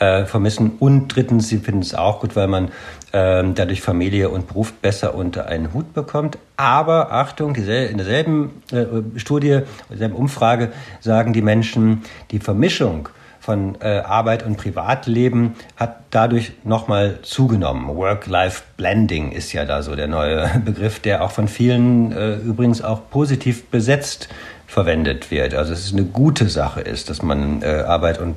äh, 0.00 0.24
vermissen. 0.24 0.72
Und 0.78 1.08
drittens, 1.08 1.48
sie 1.48 1.58
finden 1.58 1.82
es 1.82 1.94
auch 1.94 2.20
gut, 2.20 2.34
weil 2.34 2.48
man 2.48 2.70
ähm, 3.12 3.54
dadurch 3.54 3.82
Familie 3.82 4.30
und 4.30 4.48
Beruf 4.48 4.72
besser 4.72 5.14
unter 5.14 5.46
einen 5.46 5.72
Hut 5.74 5.92
bekommt. 5.92 6.38
Aber 6.56 7.12
Achtung, 7.12 7.54
in 7.54 7.96
derselben 7.98 8.62
äh, 8.72 8.86
Studie, 9.18 9.50
in 9.52 9.64
derselben 9.90 10.14
Umfrage 10.14 10.72
sagen 11.00 11.32
die 11.32 11.42
Menschen, 11.42 12.02
die 12.30 12.38
Vermischung 12.38 13.08
von 13.40 13.78
äh, 13.80 14.00
Arbeit 14.00 14.44
und 14.44 14.56
Privatleben 14.56 15.54
hat 15.76 16.00
dadurch 16.10 16.52
nochmal 16.62 17.20
zugenommen. 17.22 17.88
Work-Life-Blending 17.96 19.32
ist 19.32 19.52
ja 19.52 19.64
da 19.64 19.82
so 19.82 19.96
der 19.96 20.08
neue 20.08 20.48
Begriff, 20.64 21.00
der 21.00 21.24
auch 21.24 21.30
von 21.30 21.48
vielen 21.48 22.12
äh, 22.12 22.36
übrigens 22.36 22.82
auch 22.82 23.10
positiv 23.10 23.66
besetzt 23.66 24.28
verwendet 24.70 25.32
wird. 25.32 25.52
Also 25.54 25.72
es 25.72 25.84
ist 25.84 25.92
eine 25.92 26.04
gute 26.04 26.48
Sache 26.48 26.80
ist, 26.80 27.10
dass 27.10 27.22
man 27.22 27.60
äh, 27.62 27.84
Arbeit 27.86 28.20
und 28.20 28.36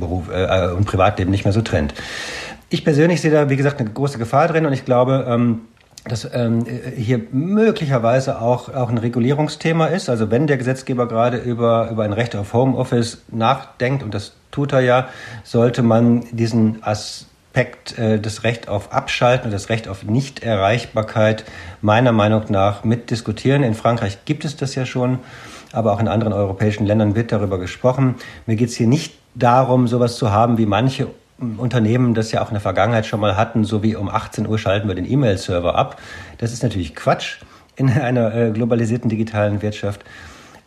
Beruf 0.00 0.28
äh, 0.28 0.68
und 0.76 0.84
Privatleben 0.84 1.30
nicht 1.30 1.44
mehr 1.44 1.52
so 1.52 1.62
trennt. 1.62 1.94
Ich 2.70 2.84
persönlich 2.84 3.20
sehe 3.20 3.30
da, 3.30 3.48
wie 3.50 3.56
gesagt, 3.56 3.78
eine 3.78 3.90
große 3.90 4.18
Gefahr 4.18 4.48
drin 4.48 4.66
und 4.66 4.72
ich 4.72 4.84
glaube, 4.84 5.26
ähm, 5.28 5.60
dass 6.04 6.28
ähm, 6.32 6.64
hier 6.96 7.20
möglicherweise 7.30 8.40
auch, 8.40 8.74
auch 8.74 8.88
ein 8.88 8.98
Regulierungsthema 8.98 9.86
ist. 9.86 10.08
Also 10.08 10.30
wenn 10.30 10.48
der 10.48 10.56
Gesetzgeber 10.56 11.06
gerade 11.06 11.36
über, 11.36 11.88
über 11.90 12.02
ein 12.02 12.12
Recht 12.12 12.34
auf 12.34 12.52
Homeoffice 12.52 13.22
nachdenkt, 13.30 14.02
und 14.02 14.12
das 14.12 14.32
tut 14.50 14.72
er 14.72 14.80
ja, 14.80 15.08
sollte 15.44 15.82
man 15.82 16.24
diesen 16.32 16.82
Aspekt, 16.82 17.96
äh, 17.96 18.18
das 18.18 18.42
Recht 18.42 18.68
auf 18.68 18.92
Abschalten 18.92 19.46
und 19.46 19.52
das 19.52 19.68
Recht 19.68 19.86
auf 19.86 20.02
Nichterreichbarkeit 20.02 21.44
meiner 21.80 22.12
Meinung 22.12 22.44
nach 22.48 22.82
mitdiskutieren. 22.82 23.62
In 23.62 23.74
Frankreich 23.74 24.24
gibt 24.24 24.44
es 24.44 24.56
das 24.56 24.74
ja 24.74 24.86
schon, 24.86 25.20
aber 25.72 25.92
auch 25.92 26.00
in 26.00 26.08
anderen 26.08 26.32
europäischen 26.32 26.86
Ländern 26.86 27.14
wird 27.14 27.32
darüber 27.32 27.58
gesprochen. 27.58 28.16
Mir 28.46 28.56
geht 28.56 28.68
es 28.68 28.76
hier 28.76 28.86
nicht 28.86 29.14
darum, 29.34 29.86
sowas 29.88 30.16
zu 30.16 30.30
haben, 30.30 30.58
wie 30.58 30.66
manche 30.66 31.08
Unternehmen 31.56 32.14
das 32.14 32.32
ja 32.32 32.42
auch 32.42 32.48
in 32.48 32.54
der 32.54 32.60
Vergangenheit 32.60 33.06
schon 33.06 33.20
mal 33.20 33.36
hatten, 33.36 33.64
so 33.64 33.82
wie 33.82 33.96
um 33.96 34.08
18 34.08 34.46
Uhr 34.46 34.58
schalten 34.58 34.88
wir 34.88 34.94
den 34.94 35.10
E-Mail-Server 35.10 35.74
ab. 35.74 35.98
Das 36.38 36.52
ist 36.52 36.62
natürlich 36.62 36.94
Quatsch 36.94 37.38
in 37.76 37.88
einer 38.00 38.34
äh, 38.34 38.50
globalisierten 38.50 39.08
digitalen 39.08 39.62
Wirtschaft. 39.62 40.04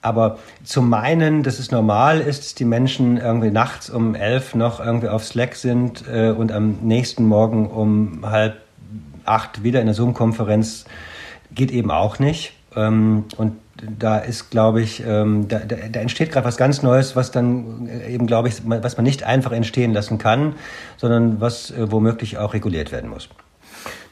Aber 0.02 0.38
zu 0.66 0.82
meinen, 0.82 1.44
dass 1.44 1.60
es 1.60 1.72
normal 1.72 2.20
ist, 2.20 2.44
dass 2.44 2.56
die 2.56 2.66
Menschen 2.66 3.18
irgendwie 3.18 3.52
nachts 3.52 3.90
um 3.90 4.16
elf 4.16 4.54
noch 4.54 4.84
irgendwie 4.84 5.08
auf 5.08 5.24
Slack 5.24 5.56
sind 5.56 6.04
äh, 6.12 6.32
und 6.32 6.52
am 6.52 6.80
nächsten 6.82 7.26
Morgen 7.26 7.70
um 7.70 8.30
halb 8.30 8.58
acht 9.26 9.64
wieder 9.64 9.80
in 9.80 9.86
der 9.86 9.96
Zoom-Konferenz, 9.96 10.84
geht 11.52 11.72
eben 11.72 11.90
auch 11.90 12.20
nicht. 12.20 12.54
Ähm, 12.76 13.26
und 13.38 13.54
da 14.00 14.18
ist, 14.18 14.50
glaube 14.50 14.82
ich, 14.82 15.04
ähm, 15.06 15.48
da, 15.48 15.60
da, 15.60 15.76
da, 15.92 16.00
entsteht 16.00 16.32
gerade 16.32 16.46
was 16.46 16.58
ganz 16.58 16.82
Neues, 16.82 17.16
was 17.16 17.32
dann 17.32 17.88
äh, 17.88 18.14
eben, 18.14 18.28
glaube 18.28 18.48
ich, 18.48 18.56
was 18.66 18.98
man 18.98 19.04
nicht 19.04 19.24
einfach 19.24 19.52
entstehen 19.52 19.94
lassen 19.94 20.18
kann, 20.18 20.56
sondern 20.98 21.42
was 21.42 21.72
äh, 21.72 21.92
womöglich 21.92 22.38
auch 22.38 22.54
reguliert 22.54 22.92
werden 22.92 23.10
muss. 23.10 23.30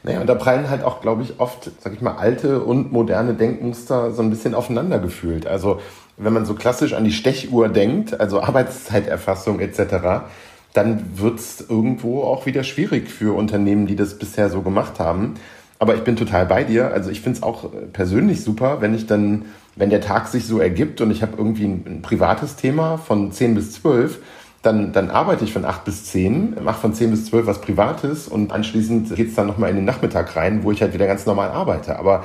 Naja, 0.02 0.20
und 0.20 0.26
da 0.26 0.34
prallen 0.34 0.68
halt 0.68 0.82
auch, 0.82 1.00
glaube 1.00 1.22
ich, 1.22 1.38
oft, 1.38 1.70
sag 1.80 1.92
ich 1.92 2.00
mal, 2.00 2.16
alte 2.16 2.60
und 2.62 2.92
moderne 2.92 3.34
Denkmuster 3.34 4.10
so 4.10 4.22
ein 4.22 4.30
bisschen 4.30 4.54
aufeinander 4.54 4.98
gefühlt. 4.98 5.46
Also 5.46 5.80
wenn 6.16 6.32
man 6.32 6.44
so 6.44 6.54
klassisch 6.54 6.92
an 6.92 7.04
die 7.04 7.12
Stechuhr 7.12 7.68
denkt, 7.68 8.18
also 8.20 8.42
Arbeitszeiterfassung 8.42 9.60
etc., 9.60 10.24
dann 10.72 11.18
wird 11.18 11.38
es 11.38 11.60
irgendwo 11.68 12.22
auch 12.22 12.46
wieder 12.46 12.64
schwierig 12.64 13.10
für 13.10 13.36
Unternehmen, 13.36 13.86
die 13.86 13.96
das 13.96 14.18
bisher 14.18 14.48
so 14.48 14.62
gemacht 14.62 14.98
haben. 14.98 15.34
Aber 15.82 15.96
ich 15.96 16.02
bin 16.02 16.14
total 16.14 16.46
bei 16.46 16.62
dir. 16.62 16.92
Also 16.92 17.10
ich 17.10 17.22
finde 17.22 17.38
es 17.38 17.42
auch 17.42 17.68
persönlich 17.92 18.44
super, 18.44 18.80
wenn 18.80 18.94
ich 18.94 19.08
dann 19.08 19.46
wenn 19.74 19.90
der 19.90 20.00
Tag 20.00 20.28
sich 20.28 20.46
so 20.46 20.60
ergibt 20.60 21.00
und 21.00 21.10
ich 21.10 21.22
habe 21.22 21.32
irgendwie 21.36 21.64
ein, 21.64 21.82
ein, 21.84 22.02
privates 22.02 22.54
Thema 22.54 22.98
von 22.98 23.32
10 23.32 23.56
bis 23.56 23.72
12, 23.72 24.20
dann, 24.62 24.92
dann 24.92 25.10
arbeite 25.10 25.42
ich 25.42 25.52
von 25.52 25.64
8 25.64 25.84
bis 25.84 26.04
10, 26.04 26.62
mache 26.62 26.80
von 26.80 26.94
10 26.94 27.10
bis 27.10 27.24
12 27.24 27.46
was 27.48 27.60
Privates 27.60 28.28
und 28.28 28.52
anschließend 28.52 29.12
geht 29.16 29.30
es 29.30 29.34
dann 29.34 29.48
nochmal 29.48 29.70
in 29.70 29.76
den 29.76 29.84
Nachmittag 29.84 30.36
rein, 30.36 30.62
wo 30.62 30.70
ich 30.70 30.82
halt 30.82 30.94
wieder 30.94 31.08
ganz 31.08 31.26
normal 31.26 31.50
arbeite. 31.50 31.98
Aber 31.98 32.22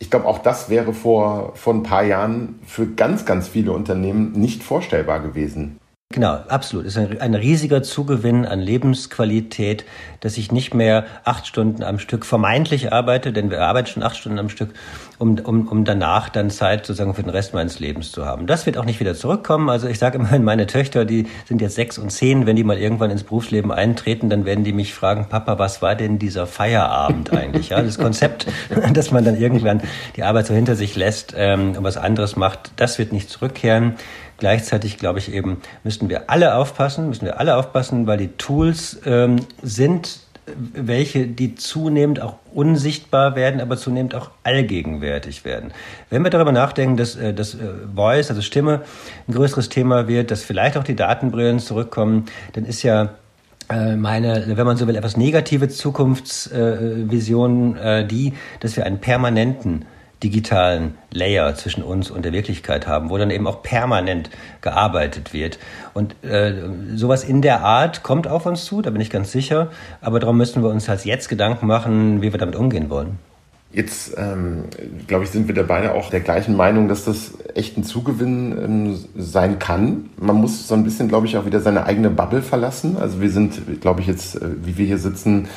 ich 0.00 0.10
glaube, 0.10 0.26
auch 0.26 0.38
das 0.38 0.68
wäre 0.68 0.92
vor, 0.92 1.52
vor 1.54 1.74
ein 1.74 1.84
paar 1.84 2.02
Jahren 2.02 2.58
für 2.66 2.88
ganz, 2.88 3.24
ganz 3.24 3.46
viele 3.46 3.70
Unternehmen 3.70 4.32
nicht 4.32 4.64
vorstellbar 4.64 5.20
gewesen. 5.20 5.78
Genau, 6.10 6.34
absolut. 6.48 6.86
Es 6.86 6.94
ist 6.96 6.98
ein, 6.98 7.20
ein, 7.20 7.34
riesiger 7.34 7.82
Zugewinn 7.82 8.46
an 8.46 8.60
Lebensqualität, 8.60 9.84
dass 10.20 10.38
ich 10.38 10.52
nicht 10.52 10.72
mehr 10.72 11.04
acht 11.24 11.48
Stunden 11.48 11.82
am 11.82 11.98
Stück 11.98 12.24
vermeintlich 12.24 12.92
arbeite, 12.92 13.32
denn 13.32 13.50
wir 13.50 13.60
arbeiten 13.62 13.88
schon 13.88 14.02
acht 14.04 14.16
Stunden 14.16 14.38
am 14.38 14.48
Stück, 14.48 14.70
um, 15.18 15.36
um, 15.40 15.66
um 15.66 15.84
danach 15.84 16.28
dann 16.28 16.48
Zeit 16.48 16.86
sozusagen 16.86 17.12
für 17.14 17.24
den 17.24 17.30
Rest 17.30 17.54
meines 17.54 17.80
Lebens 17.80 18.12
zu 18.12 18.24
haben. 18.24 18.46
Das 18.46 18.66
wird 18.66 18.78
auch 18.78 18.84
nicht 18.84 19.00
wieder 19.00 19.16
zurückkommen. 19.16 19.68
Also 19.68 19.88
ich 19.88 19.98
sage 19.98 20.18
immerhin, 20.18 20.44
meine 20.44 20.68
Töchter, 20.68 21.04
die 21.04 21.26
sind 21.44 21.60
jetzt 21.60 21.74
sechs 21.74 21.98
und 21.98 22.10
zehn, 22.10 22.46
wenn 22.46 22.54
die 22.54 22.64
mal 22.64 22.78
irgendwann 22.78 23.10
ins 23.10 23.24
Berufsleben 23.24 23.72
eintreten, 23.72 24.30
dann 24.30 24.44
werden 24.44 24.62
die 24.62 24.72
mich 24.72 24.94
fragen, 24.94 25.26
Papa, 25.28 25.58
was 25.58 25.82
war 25.82 25.96
denn 25.96 26.20
dieser 26.20 26.46
Feierabend 26.46 27.32
eigentlich? 27.32 27.70
Ja, 27.70 27.82
das 27.82 27.98
Konzept, 27.98 28.46
dass 28.92 29.10
man 29.10 29.24
dann 29.24 29.36
irgendwann 29.36 29.82
die 30.14 30.22
Arbeit 30.22 30.46
so 30.46 30.54
hinter 30.54 30.76
sich 30.76 30.94
lässt 30.94 31.34
ähm, 31.36 31.74
und 31.76 31.82
was 31.82 31.96
anderes 31.96 32.36
macht, 32.36 32.70
das 32.76 32.96
wird 33.00 33.12
nicht 33.12 33.28
zurückkehren. 33.28 33.96
Gleichzeitig 34.38 34.98
glaube 34.98 35.18
ich 35.18 35.32
eben, 35.32 35.62
müssten 35.82 36.08
wir 36.08 36.30
alle 36.30 36.56
aufpassen, 36.56 37.08
müssen 37.08 37.24
wir 37.24 37.40
alle 37.40 37.56
aufpassen, 37.56 38.06
weil 38.06 38.18
die 38.18 38.36
Tools 38.36 39.00
ähm, 39.06 39.36
sind 39.62 40.20
welche, 40.74 41.26
die 41.26 41.56
zunehmend 41.56 42.20
auch 42.20 42.34
unsichtbar 42.54 43.34
werden, 43.34 43.60
aber 43.60 43.76
zunehmend 43.76 44.14
auch 44.14 44.30
allgegenwärtig 44.44 45.44
werden. 45.44 45.72
Wenn 46.08 46.22
wir 46.22 46.30
darüber 46.30 46.52
nachdenken, 46.52 46.96
dass, 46.96 47.16
äh, 47.16 47.34
dass 47.34 47.54
äh, 47.54 47.58
Voice, 47.94 48.30
also 48.30 48.42
Stimme, 48.42 48.82
ein 49.28 49.34
größeres 49.34 49.68
Thema 49.68 50.08
wird, 50.08 50.30
dass 50.30 50.42
vielleicht 50.42 50.76
auch 50.76 50.84
die 50.84 50.96
Datenbrillen 50.96 51.58
zurückkommen, 51.58 52.26
dann 52.52 52.64
ist 52.64 52.82
ja 52.82 53.10
äh, 53.68 53.96
meine, 53.96 54.44
wenn 54.46 54.66
man 54.66 54.76
so 54.76 54.86
will, 54.86 54.96
etwas 54.96 55.16
negative 55.16 55.68
Zukunftsvision 55.68 57.76
die, 58.08 58.34
dass 58.60 58.76
wir 58.76 58.86
einen 58.86 59.00
permanenten 59.00 59.84
digitalen 60.22 60.94
Layer 61.12 61.54
zwischen 61.54 61.82
uns 61.82 62.10
und 62.10 62.24
der 62.24 62.32
Wirklichkeit 62.32 62.86
haben, 62.86 63.10
wo 63.10 63.18
dann 63.18 63.30
eben 63.30 63.46
auch 63.46 63.62
permanent 63.62 64.30
gearbeitet 64.62 65.32
wird. 65.32 65.58
Und 65.92 66.14
äh, 66.24 66.54
sowas 66.94 67.22
in 67.22 67.42
der 67.42 67.62
Art 67.62 68.02
kommt 68.02 68.26
auf 68.26 68.46
uns 68.46 68.64
zu, 68.64 68.80
da 68.80 68.90
bin 68.90 69.00
ich 69.00 69.10
ganz 69.10 69.30
sicher. 69.30 69.70
Aber 70.00 70.18
darum 70.18 70.38
müssen 70.38 70.62
wir 70.62 70.70
uns 70.70 70.88
halt 70.88 71.04
jetzt 71.04 71.28
Gedanken 71.28 71.66
machen, 71.66 72.22
wie 72.22 72.32
wir 72.32 72.38
damit 72.38 72.56
umgehen 72.56 72.88
wollen. 72.88 73.18
Jetzt, 73.72 74.14
ähm, 74.16 74.64
glaube 75.06 75.24
ich, 75.24 75.30
sind 75.30 75.48
wir 75.48 75.54
da 75.54 75.62
beide 75.62 75.92
auch 75.92 76.08
der 76.08 76.20
gleichen 76.20 76.56
Meinung, 76.56 76.88
dass 76.88 77.04
das 77.04 77.34
echt 77.54 77.76
ein 77.76 77.84
Zugewinn 77.84 78.56
ähm, 78.56 79.04
sein 79.16 79.58
kann. 79.58 80.08
Man 80.16 80.36
muss 80.36 80.66
so 80.66 80.74
ein 80.74 80.84
bisschen, 80.84 81.08
glaube 81.08 81.26
ich, 81.26 81.36
auch 81.36 81.44
wieder 81.44 81.60
seine 81.60 81.84
eigene 81.84 82.08
Bubble 82.08 82.40
verlassen. 82.40 82.96
Also 82.96 83.20
wir 83.20 83.30
sind, 83.30 83.82
glaube 83.82 84.00
ich, 84.00 84.06
jetzt, 84.06 84.36
äh, 84.36 84.48
wie 84.62 84.78
wir 84.78 84.86
hier 84.86 84.98
sitzen, 84.98 85.48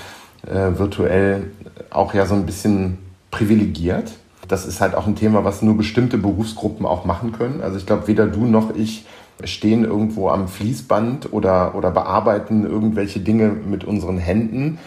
äh, 0.45 0.77
virtuell 0.77 1.51
auch 1.91 2.13
ja 2.13 2.25
so 2.25 2.35
ein 2.35 2.45
bisschen 2.45 2.97
privilegiert 3.31 4.11
das 4.49 4.65
ist 4.65 4.81
halt 4.81 4.95
auch 4.95 5.07
ein 5.07 5.15
Thema, 5.15 5.45
was 5.45 5.61
nur 5.61 5.77
bestimmte 5.77 6.17
Berufsgruppen 6.17 6.85
auch 6.85 7.05
machen 7.05 7.31
können. 7.31 7.61
Also 7.61 7.77
ich 7.77 7.85
glaube, 7.85 8.07
weder 8.07 8.27
du 8.27 8.45
noch 8.45 8.75
ich 8.75 9.05
stehen 9.45 9.85
irgendwo 9.85 10.29
am 10.29 10.47
Fließband 10.47 11.31
oder, 11.31 11.75
oder 11.75 11.91
bearbeiten 11.91 12.65
irgendwelche 12.65 13.21
Dinge 13.21 13.49
mit 13.49 13.85
unseren 13.85 14.17
Händen. 14.17 14.79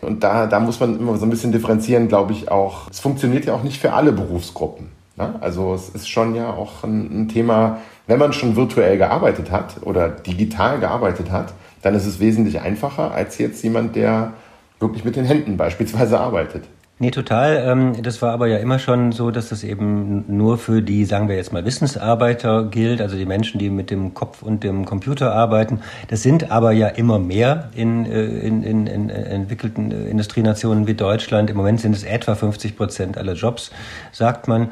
Und 0.00 0.24
da, 0.24 0.46
da 0.46 0.58
muss 0.58 0.80
man 0.80 0.98
immer 0.98 1.16
so 1.16 1.26
ein 1.26 1.30
bisschen 1.30 1.52
differenzieren, 1.52 2.08
glaube 2.08 2.32
ich, 2.32 2.50
auch. 2.50 2.90
Es 2.90 2.98
funktioniert 2.98 3.44
ja 3.44 3.54
auch 3.54 3.62
nicht 3.62 3.80
für 3.80 3.92
alle 3.92 4.10
Berufsgruppen. 4.10 4.88
Ne? 5.16 5.36
Also 5.40 5.74
es 5.74 5.90
ist 5.90 6.08
schon 6.08 6.34
ja 6.34 6.50
auch 6.50 6.82
ein, 6.82 7.22
ein 7.22 7.28
Thema, 7.28 7.78
wenn 8.06 8.18
man 8.18 8.32
schon 8.32 8.56
virtuell 8.56 8.98
gearbeitet 8.98 9.52
hat 9.52 9.76
oder 9.82 10.08
digital 10.08 10.80
gearbeitet 10.80 11.30
hat, 11.30 11.52
dann 11.82 11.94
ist 11.94 12.06
es 12.06 12.18
wesentlich 12.18 12.60
einfacher 12.60 13.12
als 13.12 13.38
jetzt 13.38 13.62
jemand, 13.62 13.94
der 13.94 14.32
wirklich 14.80 15.04
mit 15.04 15.14
den 15.14 15.24
Händen 15.24 15.56
beispielsweise 15.56 16.18
arbeitet. 16.18 16.64
Nee, 17.02 17.10
total. 17.10 17.64
Ähm, 17.66 18.00
das 18.00 18.22
war 18.22 18.32
aber 18.32 18.46
ja 18.46 18.58
immer 18.58 18.78
schon 18.78 19.10
so, 19.10 19.32
dass 19.32 19.48
das 19.48 19.64
eben 19.64 20.24
nur 20.28 20.56
für 20.56 20.82
die, 20.82 21.04
sagen 21.04 21.26
wir 21.26 21.34
jetzt 21.34 21.52
mal, 21.52 21.64
Wissensarbeiter 21.64 22.66
gilt, 22.66 23.00
also 23.00 23.16
die 23.16 23.26
Menschen, 23.26 23.58
die 23.58 23.70
mit 23.70 23.90
dem 23.90 24.14
Kopf 24.14 24.40
und 24.40 24.62
dem 24.62 24.84
Computer 24.84 25.34
arbeiten. 25.34 25.80
Das 26.06 26.22
sind 26.22 26.52
aber 26.52 26.70
ja 26.70 26.86
immer 26.86 27.18
mehr 27.18 27.70
in, 27.74 28.06
äh, 28.06 28.22
in, 28.22 28.62
in, 28.62 28.86
in 28.86 29.10
entwickelten 29.10 29.90
äh, 29.90 30.10
Industrienationen 30.10 30.86
wie 30.86 30.94
Deutschland. 30.94 31.50
Im 31.50 31.56
Moment 31.56 31.80
sind 31.80 31.96
es 31.96 32.04
etwa 32.04 32.36
50 32.36 32.76
Prozent 32.76 33.18
aller 33.18 33.32
Jobs, 33.32 33.72
sagt 34.12 34.46
man. 34.46 34.70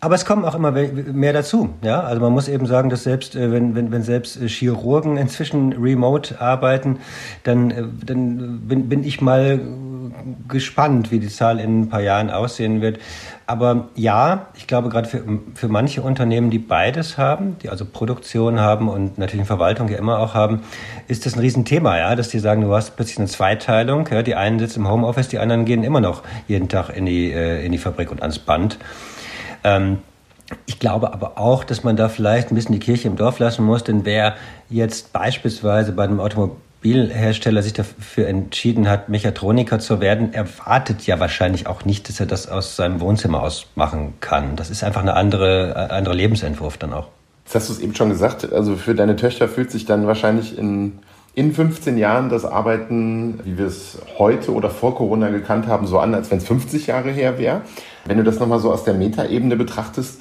Aber 0.00 0.14
es 0.14 0.26
kommen 0.26 0.44
auch 0.44 0.54
immer 0.54 0.72
mehr 0.72 1.32
dazu. 1.32 1.70
Ja? 1.82 2.00
Also 2.02 2.20
man 2.20 2.32
muss 2.34 2.48
eben 2.48 2.66
sagen, 2.66 2.90
dass 2.90 3.04
selbst 3.04 3.36
äh, 3.36 3.52
wenn, 3.52 3.74
wenn, 3.74 3.90
wenn 3.90 4.02
selbst 4.02 4.38
Chirurgen 4.38 5.16
inzwischen 5.16 5.72
remote 5.72 6.42
arbeiten, 6.42 6.98
dann, 7.44 7.96
dann 8.04 8.60
bin, 8.68 8.90
bin 8.90 9.02
ich 9.02 9.22
mal 9.22 9.60
gespannt, 10.48 11.10
wie 11.10 11.18
die 11.18 11.28
Zahl 11.28 11.60
in 11.60 11.82
ein 11.82 11.88
paar 11.88 12.00
Jahren 12.00 12.30
aussehen 12.30 12.80
wird. 12.80 12.98
Aber 13.46 13.88
ja, 13.94 14.46
ich 14.56 14.66
glaube 14.66 14.88
gerade 14.88 15.08
für, 15.08 15.22
für 15.54 15.68
manche 15.68 16.02
Unternehmen, 16.02 16.50
die 16.50 16.58
beides 16.58 17.18
haben, 17.18 17.56
die 17.62 17.68
also 17.68 17.84
Produktion 17.84 18.60
haben 18.60 18.88
und 18.88 19.18
natürlich 19.18 19.46
Verwaltung 19.46 19.88
ja 19.88 19.98
immer 19.98 20.18
auch 20.18 20.34
haben, 20.34 20.62
ist 21.08 21.26
das 21.26 21.34
ein 21.34 21.40
Riesenthema, 21.40 21.98
ja, 21.98 22.14
dass 22.14 22.28
die 22.28 22.38
sagen, 22.38 22.62
du 22.62 22.74
hast 22.74 22.96
plötzlich 22.96 23.18
eine 23.18 23.28
Zweiteilung. 23.28 24.08
Ja, 24.10 24.22
die 24.22 24.34
einen 24.34 24.58
sitzen 24.58 24.80
im 24.80 24.88
Homeoffice, 24.88 25.28
die 25.28 25.38
anderen 25.38 25.64
gehen 25.64 25.82
immer 25.82 26.00
noch 26.00 26.22
jeden 26.46 26.68
Tag 26.68 26.90
in 26.90 27.06
die, 27.06 27.32
äh, 27.32 27.64
in 27.64 27.72
die 27.72 27.78
Fabrik 27.78 28.10
und 28.10 28.22
ans 28.22 28.38
Band. 28.38 28.78
Ähm, 29.64 29.98
ich 30.66 30.78
glaube 30.78 31.12
aber 31.12 31.38
auch, 31.38 31.64
dass 31.64 31.84
man 31.84 31.96
da 31.96 32.08
vielleicht 32.08 32.50
ein 32.50 32.54
bisschen 32.54 32.72
die 32.72 32.80
Kirche 32.80 33.08
im 33.08 33.16
Dorf 33.16 33.38
lassen 33.38 33.64
muss, 33.64 33.84
denn 33.84 34.04
wer 34.04 34.36
jetzt 34.68 35.12
beispielsweise 35.12 35.92
bei 35.92 36.04
einem 36.04 36.20
Automobil 36.20 36.56
Automobilhersteller 36.80 37.62
sich 37.62 37.74
dafür 37.74 38.26
entschieden 38.26 38.88
hat, 38.88 39.10
Mechatroniker 39.10 39.78
zu 39.78 40.00
werden, 40.00 40.32
erwartet 40.32 41.06
ja 41.06 41.20
wahrscheinlich 41.20 41.66
auch 41.66 41.84
nicht, 41.84 42.08
dass 42.08 42.20
er 42.20 42.26
das 42.26 42.48
aus 42.48 42.76
seinem 42.76 43.00
Wohnzimmer 43.00 43.42
aus 43.42 43.66
machen 43.74 44.14
kann. 44.20 44.56
Das 44.56 44.70
ist 44.70 44.82
einfach 44.82 45.02
eine 45.02 45.14
andere, 45.14 45.72
äh, 45.72 45.92
andere 45.92 46.14
Lebensentwurf 46.14 46.78
dann 46.78 46.94
auch. 46.94 47.08
Jetzt 47.44 47.54
hast 47.54 47.68
du 47.68 47.72
es 47.74 47.80
eben 47.80 47.94
schon 47.94 48.08
gesagt, 48.08 48.50
also 48.50 48.76
für 48.76 48.94
deine 48.94 49.16
Töchter 49.16 49.48
fühlt 49.48 49.70
sich 49.70 49.84
dann 49.84 50.06
wahrscheinlich 50.06 50.56
in, 50.56 51.00
in 51.34 51.52
15 51.52 51.98
Jahren 51.98 52.30
das 52.30 52.46
Arbeiten, 52.46 53.40
wie 53.44 53.58
wir 53.58 53.66
es 53.66 53.98
heute 54.18 54.54
oder 54.54 54.70
vor 54.70 54.94
Corona 54.94 55.28
gekannt 55.28 55.66
haben, 55.66 55.86
so 55.86 55.98
an, 55.98 56.14
als 56.14 56.30
wenn 56.30 56.38
es 56.38 56.46
50 56.46 56.86
Jahre 56.86 57.10
her 57.10 57.38
wäre. 57.38 57.60
Wenn 58.06 58.16
du 58.16 58.24
das 58.24 58.38
nochmal 58.38 58.60
so 58.60 58.72
aus 58.72 58.84
der 58.84 58.94
Metaebene 58.94 59.56
betrachtest, 59.56 60.20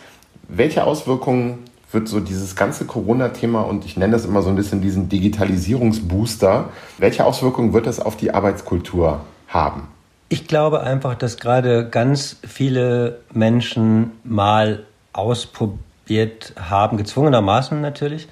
welche 0.50 0.84
Auswirkungen 0.84 1.60
wird 1.91 2.08
so 2.08 2.19
dieses 2.19 2.56
ganze 2.56 2.86
Corona-Thema 2.86 3.62
und 3.62 3.86
ich 3.86 3.97
nenne 3.97 4.13
das 4.13 4.25
immer 4.25 4.41
so 4.41 4.49
ein 4.49 4.56
bisschen 4.56 4.82
diesen 4.82 5.10
Digitalisierungsbooster, 5.10 6.69
welche 6.97 7.25
Auswirkungen 7.25 7.73
wird 7.73 7.88
das 7.88 7.99
auf 7.99 8.15
die 8.15 8.32
Arbeitskultur 8.34 9.21
haben? 9.47 9.88
Ich 10.30 10.47
glaube 10.47 10.82
einfach, 10.82 11.15
dass 11.15 11.38
gerade 11.38 11.89
ganz 11.89 12.38
viele 12.47 13.19
Menschen 13.34 14.12
mal 14.23 14.86
ausprobiert 15.12 16.54
haben, 16.60 16.97
gezwungenermaßen 16.97 17.82
natürlich, 17.82 18.28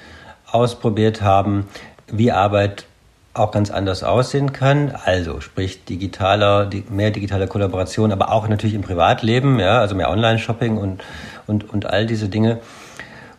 ausprobiert 0.52 1.24
haben, 1.24 1.66
wie 2.12 2.32
Arbeit 2.32 2.86
auch 3.34 3.52
ganz 3.52 3.72
anders 3.72 4.04
aussehen 4.04 4.54
kann. 4.54 4.94
Also 5.06 5.42
sprich 5.42 5.86
digitaler, 5.86 6.70
mehr 6.90 7.12
digitale 7.12 7.48
Kollaboration, 7.48 8.12
aber 8.12 8.32
auch 8.32 8.48
natürlich 8.48 8.76
im 8.76 8.82
Privatleben, 8.82 9.60
ja, 9.60 9.80
also 9.80 9.96
mehr 9.96 10.10
Online-Shopping 10.10 10.78
und, 10.78 11.04
und, 11.48 11.70
und 11.72 11.86
all 11.88 12.06
diese 12.06 12.30
Dinge. 12.30 12.60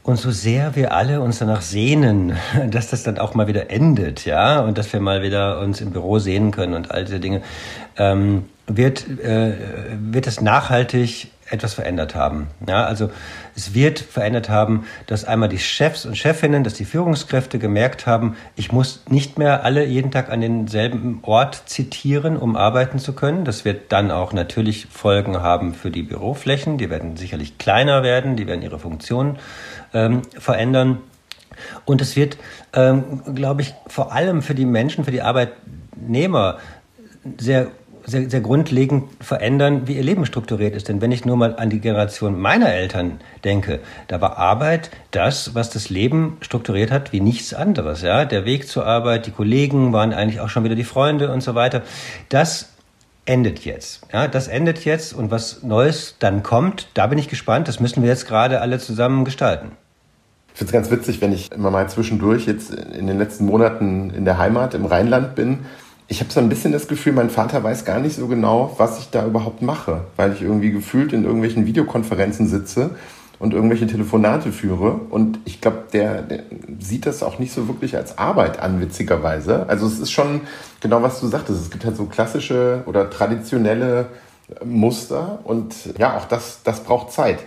Und 0.03 0.17
so 0.17 0.31
sehr 0.31 0.75
wir 0.75 0.93
alle 0.93 1.21
uns 1.21 1.39
danach 1.39 1.61
sehnen, 1.61 2.35
dass 2.71 2.91
das 2.91 3.03
dann 3.03 3.19
auch 3.19 3.35
mal 3.35 3.47
wieder 3.47 3.71
endet, 3.71 4.25
ja, 4.25 4.61
und 4.61 4.79
dass 4.79 4.93
wir 4.93 5.01
mal 5.01 5.23
wieder 5.23 5.61
uns 5.61 5.81
im 5.81 5.91
Büro 5.91 6.19
sehen 6.19 6.51
können 6.51 6.75
und 6.75 6.91
all 6.91 7.05
diese 7.05 7.21
Dinge, 7.21 7.43
ähm, 7.97 8.47
wird, 8.67 9.07
äh, 9.21 9.55
wird 10.01 10.27
es 10.27 10.41
nachhaltig 10.41 11.31
etwas 11.51 11.75
verändert 11.75 12.15
haben. 12.15 12.49
Ja, 12.67 12.85
also 12.85 13.11
es 13.57 13.75
wird 13.75 13.99
verändert 13.99 14.49
haben, 14.49 14.85
dass 15.07 15.25
einmal 15.25 15.49
die 15.49 15.59
Chefs 15.59 16.07
und 16.07 16.17
Chefinnen, 16.17 16.65
dass 16.65 16.75
die 16.75 16.85
Führungskräfte 16.85 17.59
gemerkt 17.59 18.07
haben, 18.07 18.37
ich 18.57 18.73
muss 18.73 19.05
nicht 19.09 19.39
mehr 19.39 19.65
alle 19.65 19.85
jeden 19.85 20.11
Tag 20.11 20.31
an 20.31 20.41
denselben 20.41 21.21
Ort 21.23 21.63
zitieren, 21.67 22.37
um 22.37 22.57
arbeiten 22.57 22.99
zu 22.99 23.13
können. 23.13 23.45
Das 23.45 23.65
wird 23.65 23.93
dann 23.93 24.11
auch 24.11 24.33
natürlich 24.33 24.87
Folgen 24.87 25.41
haben 25.41 25.75
für 25.75 25.91
die 25.91 26.03
Büroflächen. 26.03 26.79
Die 26.79 26.91
werden 26.91 27.17
sicherlich 27.17 27.59
kleiner 27.59 28.03
werden, 28.03 28.37
die 28.37 28.47
werden 28.47 28.63
ihre 28.63 28.79
Funktion 28.79 29.39
ähm, 29.93 30.23
verändern. 30.39 30.99
Und 31.85 32.01
es 32.01 32.17
wird, 32.17 32.39
ähm, 32.73 33.23
glaube 33.35 33.63
ich, 33.63 33.75
vor 33.87 34.13
allem 34.13 34.43
für 34.43 34.55
die 34.55 34.65
Menschen, 34.67 35.05
für 35.05 35.11
die 35.11 35.23
Arbeitnehmer 35.23 36.59
sehr 37.39 37.69
sehr, 38.09 38.31
sehr 38.31 38.41
grundlegend 38.41 39.05
verändern, 39.21 39.83
wie 39.87 39.97
ihr 39.97 40.03
Leben 40.03 40.25
strukturiert 40.27 40.75
ist. 40.75 40.89
Denn 40.89 41.01
wenn 41.01 41.13
ich 41.13 41.25
nur 41.25 41.37
mal 41.37 41.57
an 41.57 41.71
die 41.71 41.81
Generation 41.81 42.41
meiner 42.41 42.73
Eltern 42.73 43.21
denke, 43.45 43.81
da 44.09 44.21
war 44.21 44.39
Arbeit 44.39 44.91
das, 45.11 45.55
was 45.55 45.71
das 45.71 45.91
Leben 45.91 46.39
strukturiert 46.41 46.91
hat, 46.91 47.13
wie 47.13 47.21
nichts 47.21 47.53
anderes. 47.53 48.03
Ja, 48.03 48.25
der 48.25 48.45
Weg 48.45 48.67
zur 48.67 48.87
Arbeit, 48.87 49.27
die 49.27 49.31
Kollegen 49.31 49.93
waren 49.93 50.13
eigentlich 50.13 50.41
auch 50.41 50.49
schon 50.49 50.65
wieder 50.65 50.75
die 50.75 50.85
Freunde 50.85 51.31
und 51.33 51.43
so 51.43 51.55
weiter. 51.55 51.83
Das 52.29 52.71
endet 53.27 53.65
jetzt. 53.65 54.01
Ja, 54.13 54.27
das 54.27 54.49
endet 54.49 54.85
jetzt 54.85 55.13
und 55.13 55.31
was 55.31 55.63
Neues 55.63 56.17
dann 56.19 56.43
kommt, 56.43 56.89
da 56.95 57.07
bin 57.07 57.19
ich 57.19 57.29
gespannt. 57.29 57.69
Das 57.69 57.79
müssen 57.79 58.03
wir 58.03 58.09
jetzt 58.09 58.27
gerade 58.27 58.63
alle 58.63 58.79
zusammen 58.79 59.25
gestalten. 59.25 59.73
Ich 60.55 60.59
finde 60.59 60.71
es 60.71 60.73
ganz 60.73 60.91
witzig, 60.91 61.21
wenn 61.21 61.33
ich 61.33 61.53
immer 61.53 61.71
mal 61.71 61.89
zwischendurch 61.89 62.47
jetzt 62.47 62.73
in 62.73 63.07
den 63.07 63.19
letzten 63.19 63.45
Monaten 63.45 64.11
in 64.11 64.25
der 64.25 64.39
Heimat 64.39 64.75
im 64.75 64.87
Rheinland 64.87 65.35
bin 65.35 65.61
ich 66.09 66.21
habe 66.21 66.33
so 66.33 66.41
ein 66.41 66.49
bisschen 66.49 66.73
das 66.73 66.89
Gefühl, 66.89 67.13
mein 67.13 67.29
Vater 67.29 67.63
weiß 67.63 67.85
gar 67.85 68.01
nicht 68.01 68.17
so 68.17 68.27
genau, 68.29 68.75
was 68.79 68.99
ich 68.99 69.11
da 69.11 69.27
überhaupt 69.27 69.61
mache, 69.61 70.05
weil 70.17 70.33
ich 70.33 70.41
irgendwie 70.41 70.71
gefühlt 70.71 71.13
in 71.13 71.25
irgendwelchen 71.25 71.67
Videokonferenzen 71.67 72.49
sitze 72.49 72.91
und 73.39 73.53
irgendwelche 73.53 73.87
Telefonate 73.87 74.51
führe. 74.51 75.01
Und 75.11 75.39
ich 75.45 75.61
glaube, 75.61 75.85
der, 75.93 76.23
der, 76.23 76.45
sieht 76.81 77.05
das 77.05 77.23
auch 77.23 77.39
nicht 77.39 77.53
so 77.53 77.69
wirklich 77.69 77.95
als 77.95 78.17
Arbeit 78.17 78.59
an, 78.59 78.81
witzigerweise. 78.81 79.69
Also 79.69 79.87
es 79.87 79.99
ist 79.99 80.11
schon 80.11 80.41
genau, 80.81 81.03
was 81.03 81.21
du 81.21 81.27
sagtest. 81.27 81.61
Es 81.61 81.71
gibt 81.71 81.85
halt 81.85 81.97
so 81.97 82.07
klassische 82.07 82.83
oder 82.87 83.11
traditionelle 83.11 84.07
Muster 84.65 85.41
und 85.45 85.75
ja, 85.99 86.17
auch 86.17 86.25
das, 86.25 86.63
das 86.65 86.81
braucht 86.81 87.13
Zeit. 87.13 87.41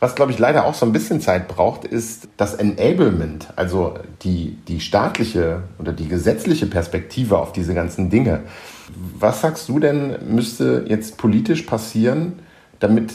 Was, 0.00 0.14
glaube 0.14 0.32
ich, 0.32 0.38
leider 0.38 0.64
auch 0.64 0.72
so 0.72 0.86
ein 0.86 0.92
bisschen 0.92 1.20
Zeit 1.20 1.46
braucht, 1.46 1.84
ist 1.84 2.28
das 2.38 2.54
Enablement, 2.54 3.48
also 3.56 3.94
die, 4.22 4.56
die 4.66 4.80
staatliche 4.80 5.62
oder 5.78 5.92
die 5.92 6.08
gesetzliche 6.08 6.64
Perspektive 6.66 7.38
auf 7.38 7.52
diese 7.52 7.74
ganzen 7.74 8.08
Dinge. 8.08 8.40
Was 9.18 9.42
sagst 9.42 9.68
du 9.68 9.78
denn, 9.78 10.16
müsste 10.26 10.86
jetzt 10.88 11.18
politisch 11.18 11.62
passieren, 11.62 12.38
damit 12.78 13.12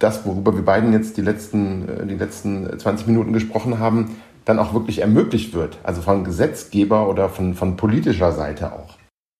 das, 0.00 0.26
worüber 0.26 0.54
wir 0.54 0.64
beiden 0.64 0.92
jetzt 0.92 1.16
die 1.16 1.22
letzten, 1.22 1.88
äh, 1.88 2.06
die 2.06 2.16
letzten 2.16 2.76
20 2.76 3.06
Minuten 3.06 3.32
gesprochen 3.32 3.78
haben, 3.78 4.16
dann 4.44 4.58
auch 4.58 4.74
wirklich 4.74 5.00
ermöglicht 5.00 5.54
wird? 5.54 5.78
Also 5.84 6.02
von 6.02 6.24
Gesetzgeber 6.24 7.08
oder 7.08 7.28
von, 7.28 7.54
von 7.54 7.76
politischer 7.76 8.32
Seite 8.32 8.72
auch. 8.72 8.85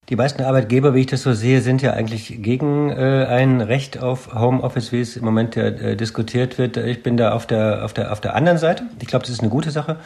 Die 0.08 0.14
meisten 0.14 0.44
Arbeitgeber, 0.44 0.94
wie 0.94 1.00
ich 1.00 1.06
das 1.06 1.22
so 1.22 1.32
sehe, 1.32 1.60
sind 1.62 1.82
ja 1.82 1.92
eigentlich 1.92 2.40
gegen 2.40 2.90
äh, 2.90 3.26
ein 3.28 3.60
Recht 3.60 3.98
auf 4.00 4.32
Homeoffice, 4.32 4.92
wie 4.92 5.00
es 5.00 5.16
im 5.16 5.24
Moment 5.24 5.56
ja, 5.56 5.64
äh, 5.64 5.96
diskutiert 5.96 6.58
wird. 6.58 6.76
Ich 6.76 7.02
bin 7.02 7.16
da 7.16 7.32
auf 7.32 7.44
der, 7.46 7.84
auf 7.84 7.92
der, 7.92 8.12
auf 8.12 8.20
der 8.20 8.36
anderen 8.36 8.58
Seite. 8.58 8.84
Ich 9.00 9.08
glaube, 9.08 9.24
das 9.24 9.32
ist 9.32 9.40
eine 9.40 9.50
gute 9.50 9.72
Sache. 9.72 9.96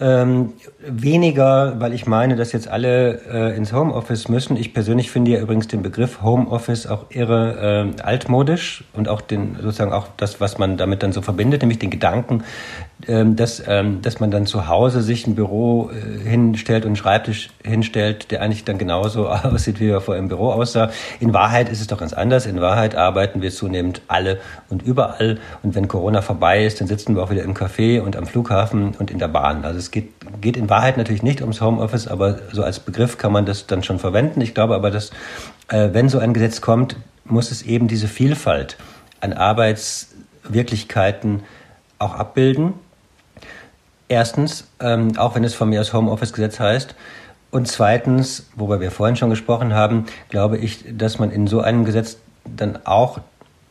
Ähm, 0.00 0.52
weniger, 0.78 1.80
weil 1.80 1.92
ich 1.92 2.06
meine, 2.06 2.36
dass 2.36 2.52
jetzt 2.52 2.68
alle 2.68 3.20
äh, 3.32 3.56
ins 3.56 3.72
Homeoffice 3.72 4.28
müssen. 4.28 4.56
Ich 4.56 4.72
persönlich 4.72 5.10
finde 5.10 5.32
ja 5.32 5.40
übrigens 5.40 5.66
den 5.66 5.82
Begriff 5.82 6.22
Homeoffice 6.22 6.86
auch 6.86 7.06
irre 7.10 7.92
äh, 7.98 8.02
altmodisch 8.02 8.84
und 8.92 9.08
auch 9.08 9.20
den 9.20 9.56
sozusagen 9.56 9.92
auch 9.92 10.06
das, 10.16 10.40
was 10.40 10.56
man 10.56 10.76
damit 10.76 11.02
dann 11.02 11.10
so 11.10 11.20
verbindet, 11.20 11.62
nämlich 11.62 11.80
den 11.80 11.90
Gedanken, 11.90 12.44
ähm, 13.08 13.34
dass, 13.34 13.60
ähm, 13.66 14.00
dass 14.00 14.20
man 14.20 14.30
dann 14.30 14.46
zu 14.46 14.68
Hause 14.68 15.02
sich 15.02 15.26
ein 15.26 15.34
Büro 15.34 15.90
äh, 15.90 16.28
hinstellt 16.28 16.84
und 16.84 16.90
einen 16.90 16.96
Schreibtisch 16.96 17.50
hinstellt, 17.64 18.30
der 18.30 18.40
eigentlich 18.40 18.62
dann 18.62 18.78
genauso 18.78 19.28
aussieht, 19.28 19.80
wie 19.80 19.88
er 19.88 20.00
vor 20.00 20.16
im 20.16 20.28
Büro 20.28 20.52
aussah. 20.52 20.90
In 21.18 21.34
Wahrheit 21.34 21.68
ist 21.68 21.80
es 21.80 21.88
doch 21.88 21.98
ganz 21.98 22.12
anders. 22.12 22.46
In 22.46 22.60
Wahrheit 22.60 22.94
arbeiten 22.94 23.42
wir 23.42 23.50
zunehmend 23.50 24.02
alle 24.06 24.38
und 24.68 24.82
überall. 24.82 25.38
Und 25.64 25.74
wenn 25.74 25.88
Corona 25.88 26.22
vorbei 26.22 26.64
ist, 26.64 26.80
dann 26.80 26.86
sitzen 26.86 27.16
wir 27.16 27.22
auch 27.24 27.30
wieder 27.30 27.42
im 27.42 27.54
Café 27.54 28.00
und 28.00 28.16
am 28.16 28.26
Flughafen 28.26 28.94
und 28.96 29.10
in 29.10 29.18
der 29.18 29.28
Bahn. 29.28 29.64
Also 29.64 29.87
es 29.88 29.90
geht, 29.90 30.12
geht 30.40 30.56
in 30.56 30.70
Wahrheit 30.70 30.96
natürlich 30.98 31.22
nicht 31.22 31.40
ums 31.40 31.62
Homeoffice, 31.62 32.08
aber 32.08 32.38
so 32.52 32.62
als 32.62 32.78
Begriff 32.78 33.16
kann 33.16 33.32
man 33.32 33.46
das 33.46 33.66
dann 33.66 33.82
schon 33.82 33.98
verwenden. 33.98 34.42
Ich 34.42 34.52
glaube 34.54 34.74
aber, 34.74 34.90
dass 34.90 35.10
äh, 35.68 35.88
wenn 35.92 36.10
so 36.10 36.18
ein 36.18 36.34
Gesetz 36.34 36.60
kommt, 36.60 36.96
muss 37.24 37.50
es 37.50 37.62
eben 37.62 37.88
diese 37.88 38.06
Vielfalt 38.06 38.76
an 39.20 39.32
Arbeitswirklichkeiten 39.32 41.42
auch 41.98 42.14
abbilden. 42.14 42.74
Erstens, 44.08 44.68
ähm, 44.80 45.16
auch 45.16 45.34
wenn 45.34 45.44
es 45.44 45.54
von 45.54 45.70
mir 45.70 45.78
als 45.78 45.92
Homeoffice-Gesetz 45.92 46.60
heißt, 46.60 46.94
Und 47.50 47.66
zweitens, 47.66 48.46
worüber 48.56 48.80
wir 48.80 48.90
vorhin 48.90 49.16
schon 49.16 49.30
gesprochen 49.30 49.72
haben, 49.72 50.04
glaube 50.28 50.58
ich, 50.58 50.84
dass 50.96 51.18
man 51.18 51.30
in 51.30 51.46
so 51.46 51.62
einem 51.62 51.86
Gesetz 51.86 52.18
dann 52.44 52.78
auch 52.84 53.20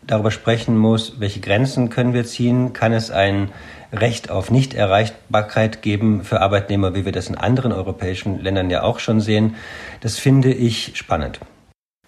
darüber 0.01 0.31
sprechen 0.31 0.75
muss, 0.77 1.19
welche 1.19 1.41
Grenzen 1.41 1.89
können 1.89 2.13
wir 2.13 2.25
ziehen? 2.25 2.73
Kann 2.73 2.91
es 2.91 3.11
ein 3.11 3.51
Recht 3.91 4.29
auf 4.29 4.51
Nichterreichbarkeit 4.51 5.81
geben 5.81 6.23
für 6.23 6.41
Arbeitnehmer, 6.41 6.93
wie 6.95 7.05
wir 7.05 7.11
das 7.11 7.29
in 7.29 7.35
anderen 7.35 7.71
europäischen 7.71 8.41
Ländern 8.41 8.69
ja 8.69 8.83
auch 8.83 8.99
schon 8.99 9.21
sehen? 9.21 9.55
Das 10.01 10.17
finde 10.17 10.51
ich 10.51 10.97
spannend. 10.97 11.39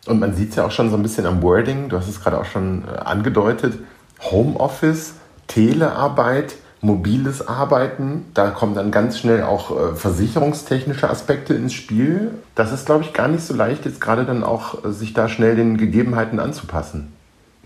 Und 0.06 0.20
man 0.20 0.34
sieht 0.34 0.52
es 0.52 0.56
ja 0.56 0.66
auch 0.66 0.72
schon 0.72 0.90
so 0.90 0.96
ein 0.96 1.04
bisschen 1.04 1.26
am 1.26 1.42
Wording, 1.42 1.90
du 1.90 1.98
hast 1.98 2.08
es 2.08 2.22
gerade 2.22 2.40
auch 2.40 2.46
schon 2.46 2.84
äh, 2.86 2.98
angedeutet, 2.98 3.80
Homeoffice, 4.22 5.14
Telearbeit, 5.48 6.56
mobiles 6.82 7.48
Arbeiten, 7.48 8.26
da 8.34 8.50
kommen 8.52 8.74
dann 8.74 8.92
ganz 8.92 9.20
schnell 9.20 9.44
auch 9.44 9.72
äh, 9.72 9.96
versicherungstechnische 9.96 11.10
Aspekte 11.10 11.54
ins 11.54 11.74
Spiel. 11.74 12.32
Das 12.56 12.72
ist, 12.72 12.86
glaube 12.86 13.04
ich, 13.04 13.14
gar 13.14 13.28
nicht 13.28 13.44
so 13.44 13.54
leicht, 13.54 13.86
jetzt 13.86 14.00
gerade 14.00 14.26
dann 14.26 14.44
auch 14.44 14.86
äh, 14.86 14.92
sich 14.92 15.14
da 15.14 15.28
schnell 15.28 15.56
den 15.56 15.78
Gegebenheiten 15.78 16.40
anzupassen. 16.40 17.14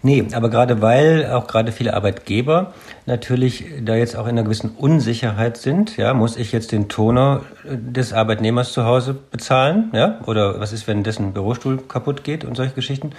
Nee, 0.06 0.28
aber 0.34 0.50
gerade 0.50 0.82
weil 0.82 1.32
auch 1.32 1.48
gerade 1.48 1.72
viele 1.72 1.94
Arbeitgeber 1.94 2.74
natürlich 3.06 3.64
da 3.86 3.96
jetzt 3.96 4.18
auch 4.18 4.26
in 4.26 4.32
einer 4.32 4.44
gewissen 4.44 4.72
Unsicherheit 4.72 5.56
sind, 5.56 5.96
ja, 5.96 6.14
muss 6.14 6.36
ich 6.36 6.52
jetzt 6.52 6.74
den 6.74 6.90
Toner 6.90 7.44
des 7.64 8.12
Arbeitnehmers 8.12 8.74
zu 8.74 8.84
Hause 8.84 9.14
bezahlen, 9.14 9.92
ja, 9.94 10.20
oder 10.26 10.60
was 10.60 10.74
ist, 10.74 10.88
wenn 10.88 11.04
dessen 11.04 11.32
Bürostuhl 11.32 11.78
kaputt 11.88 12.26
geht 12.26 12.44
und 12.44 12.58
solche 12.58 12.74
Geschichten, 12.74 13.12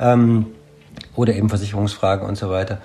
ähm, 0.00 0.46
oder 1.14 1.34
eben 1.34 1.50
Versicherungsfragen 1.50 2.26
und 2.26 2.36
so 2.36 2.48
weiter. 2.48 2.78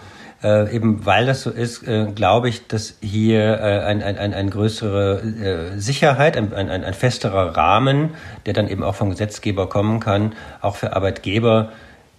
Äh, 0.44 0.76
eben 0.76 1.06
weil 1.06 1.26
das 1.26 1.42
so 1.42 1.50
ist, 1.50 1.88
äh, 1.88 2.08
glaube 2.14 2.50
ich, 2.50 2.68
dass 2.68 2.96
hier 3.02 3.60
äh, 3.60 3.80
ein, 3.86 4.04
ein, 4.04 4.18
ein, 4.18 4.34
ein 4.34 4.50
größere 4.50 5.22
äh, 5.22 5.80
Sicherheit, 5.80 6.36
ein, 6.36 6.54
ein, 6.54 6.70
ein 6.70 6.94
festerer 6.94 7.56
Rahmen, 7.56 8.12
der 8.46 8.54
dann 8.54 8.68
eben 8.68 8.84
auch 8.84 8.96
vom 8.96 9.10
Gesetzgeber 9.10 9.70
kommen 9.70 10.02
kann, 10.02 10.34
auch 10.62 10.76
für 10.76 10.94
Arbeitgeber 10.94 11.72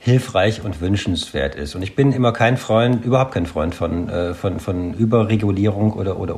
hilfreich 0.03 0.65
und 0.65 0.81
wünschenswert 0.81 1.55
ist. 1.55 1.75
Und 1.75 1.83
ich 1.83 1.95
bin 1.95 2.13
immer 2.13 2.33
kein 2.33 2.57
Freund, 2.57 3.05
überhaupt 3.05 3.35
kein 3.35 3.45
Freund 3.45 3.75
von, 3.75 4.09
äh, 4.09 4.33
von, 4.35 4.59
von 4.59 4.95
Überregulierung 4.95 5.93
oder, 5.93 6.19
oder 6.19 6.37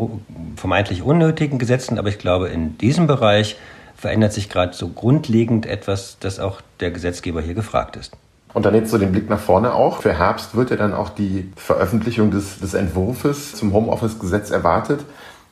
vermeintlich 0.57 1.03
unnötigen 1.03 1.59
Gesetzen, 1.59 1.99
aber 1.99 2.09
ich 2.09 2.19
glaube, 2.19 2.49
in 2.49 2.77
diesem 2.79 3.07
Bereich 3.07 3.57
verändert 3.97 4.33
sich 4.33 4.49
gerade 4.49 4.75
so 4.75 4.89
grundlegend 4.89 5.65
etwas, 5.65 6.19
dass 6.19 6.41
auch 6.41 6.61
der 6.81 6.91
Gesetzgeber 6.91 7.41
hier 7.41 7.55
gefragt 7.55 7.95
ist. 7.95 8.13
Und 8.53 8.67
dann 8.67 8.75
jetzt 8.75 8.91
so 8.91 8.99
den 8.99 9.13
Blick 9.13 9.31
nach 9.31 9.39
vorne 9.39 9.73
auch. 9.73 10.03
Für 10.03 10.19
Herbst 10.19 10.57
wird 10.57 10.71
ja 10.71 10.77
dann 10.77 10.93
auch 10.93 11.09
die 11.09 11.51
Veröffentlichung 11.55 12.33
des, 12.33 12.59
des 12.59 12.75
Entwurfs 12.75 13.55
zum 13.55 13.73
Homeoffice-Gesetz 13.73 14.51
erwartet. 14.51 15.05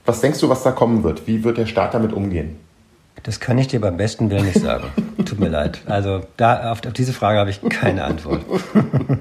Was 0.05 0.21
denkst 0.21 0.41
du, 0.41 0.49
was 0.49 0.65
da 0.65 0.73
kommen 0.73 1.05
wird? 1.05 1.29
Wie 1.29 1.45
wird 1.45 1.59
der 1.59 1.67
Staat 1.67 1.95
damit 1.95 2.13
umgehen? 2.13 2.59
Das 3.23 3.41
kann 3.41 3.59
ich 3.59 3.69
dir 3.69 3.81
beim 3.81 3.97
besten 3.97 4.31
Willen 4.31 4.47
nicht 4.47 4.61
sagen. 4.61 4.85
Tut 5.25 5.39
mir 5.39 5.49
leid. 5.49 5.81
Also 5.87 6.23
da, 6.37 6.73
auf, 6.73 6.85
auf 6.87 6.93
diese 6.93 7.13
Frage 7.13 7.39
habe 7.39 7.51
ich 7.51 7.61
keine 7.69 8.05
Antwort. 8.05 8.43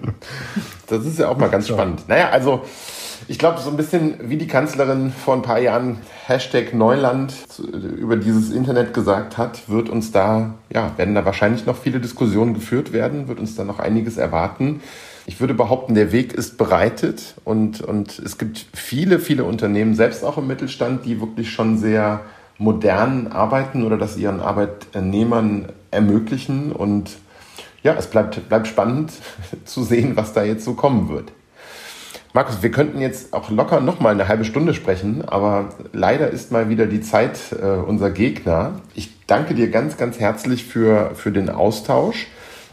das 0.87 1.05
ist 1.05 1.19
ja 1.19 1.29
auch 1.29 1.37
mal 1.37 1.49
ganz 1.49 1.67
so. 1.67 1.73
spannend. 1.73 2.07
Naja, 2.07 2.29
also 2.29 2.63
ich 3.27 3.37
glaube, 3.37 3.59
so 3.59 3.69
ein 3.69 3.77
bisschen 3.77 4.29
wie 4.29 4.37
die 4.37 4.47
Kanzlerin 4.47 5.11
vor 5.11 5.35
ein 5.35 5.41
paar 5.41 5.59
Jahren 5.59 5.97
Hashtag 6.25 6.73
Neuland 6.73 7.33
über 7.97 8.15
dieses 8.15 8.51
Internet 8.51 8.93
gesagt 8.93 9.37
hat, 9.37 9.69
wird 9.69 9.89
uns 9.89 10.11
da, 10.11 10.55
ja, 10.73 10.93
werden 10.97 11.13
da 11.15 11.25
wahrscheinlich 11.25 11.65
noch 11.65 11.77
viele 11.77 11.99
Diskussionen 11.99 12.53
geführt 12.53 12.93
werden, 12.93 13.27
wird 13.27 13.39
uns 13.39 13.55
da 13.55 13.65
noch 13.65 13.79
einiges 13.79 14.17
erwarten. 14.17 14.81
Ich 15.25 15.39
würde 15.39 15.53
behaupten, 15.53 15.93
der 15.93 16.11
Weg 16.11 16.33
ist 16.33 16.57
bereitet 16.57 17.35
und, 17.43 17.81
und 17.81 18.17
es 18.17 18.37
gibt 18.39 18.65
viele, 18.73 19.19
viele 19.19 19.43
Unternehmen, 19.43 19.93
selbst 19.93 20.23
auch 20.23 20.37
im 20.37 20.47
Mittelstand, 20.47 21.05
die 21.05 21.21
wirklich 21.21 21.51
schon 21.51 21.77
sehr 21.77 22.21
modern 22.59 23.27
arbeiten 23.27 23.83
oder 23.83 23.97
das 23.97 24.17
ihren 24.17 24.41
Arbeitnehmern 24.41 25.69
ermöglichen. 25.89 26.71
Und 26.71 27.17
ja, 27.81 27.95
es 27.97 28.07
bleibt, 28.07 28.47
bleibt 28.47 28.67
spannend 28.67 29.13
zu 29.65 29.83
sehen, 29.83 30.15
was 30.15 30.33
da 30.33 30.43
jetzt 30.43 30.65
so 30.65 30.73
kommen 30.75 31.09
wird. 31.09 31.31
Markus, 32.33 32.61
wir 32.61 32.69
könnten 32.69 33.01
jetzt 33.01 33.33
auch 33.33 33.49
locker 33.49 33.79
noch 33.79 33.99
mal 33.99 34.11
eine 34.11 34.27
halbe 34.27 34.45
Stunde 34.45 34.75
sprechen, 34.75 35.27
aber 35.27 35.69
leider 35.93 36.29
ist 36.29 36.51
mal 36.51 36.69
wieder 36.69 36.85
die 36.85 37.01
Zeit 37.01 37.39
äh, 37.59 37.65
unser 37.65 38.11
Gegner. 38.11 38.81
Ich 38.93 39.25
danke 39.25 39.55
dir 39.55 39.71
ganz, 39.71 39.97
ganz 39.97 40.19
herzlich 40.19 40.63
für, 40.63 41.15
für 41.15 41.31
den 41.31 41.49
Austausch. 41.49 42.27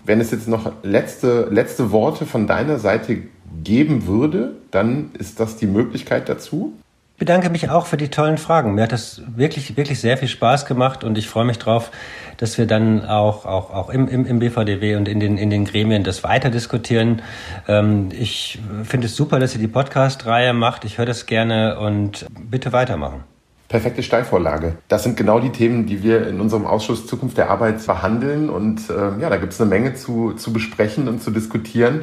Wenn 0.04 0.20
es 0.20 0.30
jetzt 0.30 0.46
noch 0.46 0.72
letzte, 0.82 1.48
letzte 1.50 1.90
Worte 1.90 2.26
von 2.26 2.46
deiner 2.46 2.78
Seite 2.78 3.22
geben 3.64 4.06
würde, 4.06 4.56
dann 4.70 5.10
ist 5.18 5.40
das 5.40 5.56
die 5.56 5.66
Möglichkeit 5.66 6.28
dazu 6.28 6.74
bedanke 7.18 7.50
mich 7.50 7.70
auch 7.70 7.86
für 7.86 7.96
die 7.96 8.08
tollen 8.08 8.38
Fragen. 8.38 8.74
Mir 8.74 8.82
hat 8.82 8.92
das 8.92 9.22
wirklich, 9.26 9.76
wirklich 9.76 10.00
sehr 10.00 10.18
viel 10.18 10.28
Spaß 10.28 10.66
gemacht 10.66 11.04
und 11.04 11.16
ich 11.16 11.28
freue 11.28 11.44
mich 11.44 11.58
drauf, 11.58 11.90
dass 12.36 12.58
wir 12.58 12.66
dann 12.66 13.04
auch, 13.06 13.46
auch, 13.46 13.72
auch 13.72 13.90
im, 13.90 14.08
im, 14.08 14.26
im 14.26 14.38
BVDW 14.38 14.96
und 14.96 15.08
in 15.08 15.20
den, 15.20 15.38
in 15.38 15.50
den 15.50 15.64
Gremien 15.64 16.04
das 16.04 16.24
weiter 16.24 16.50
diskutieren. 16.50 17.22
Ähm, 17.68 18.10
ich 18.12 18.58
finde 18.84 19.06
es 19.06 19.16
super, 19.16 19.38
dass 19.38 19.54
ihr 19.54 19.60
die 19.60 19.68
Podcast-Reihe 19.68 20.52
macht. 20.52 20.84
Ich 20.84 20.98
höre 20.98 21.06
das 21.06 21.26
gerne 21.26 21.78
und 21.78 22.26
bitte 22.38 22.72
weitermachen. 22.72 23.24
Perfekte 23.68 24.02
Steilvorlage. 24.04 24.76
Das 24.86 25.02
sind 25.02 25.16
genau 25.16 25.40
die 25.40 25.50
Themen, 25.50 25.86
die 25.86 26.02
wir 26.02 26.28
in 26.28 26.40
unserem 26.40 26.66
Ausschuss 26.66 27.06
Zukunft 27.06 27.36
der 27.36 27.50
Arbeit 27.50 27.84
behandeln. 27.84 28.48
Und 28.48 28.88
äh, 28.90 29.20
ja, 29.20 29.28
da 29.28 29.38
gibt 29.38 29.54
es 29.54 29.60
eine 29.60 29.68
Menge 29.68 29.94
zu, 29.94 30.34
zu 30.34 30.52
besprechen 30.52 31.08
und 31.08 31.20
zu 31.20 31.32
diskutieren. 31.32 32.02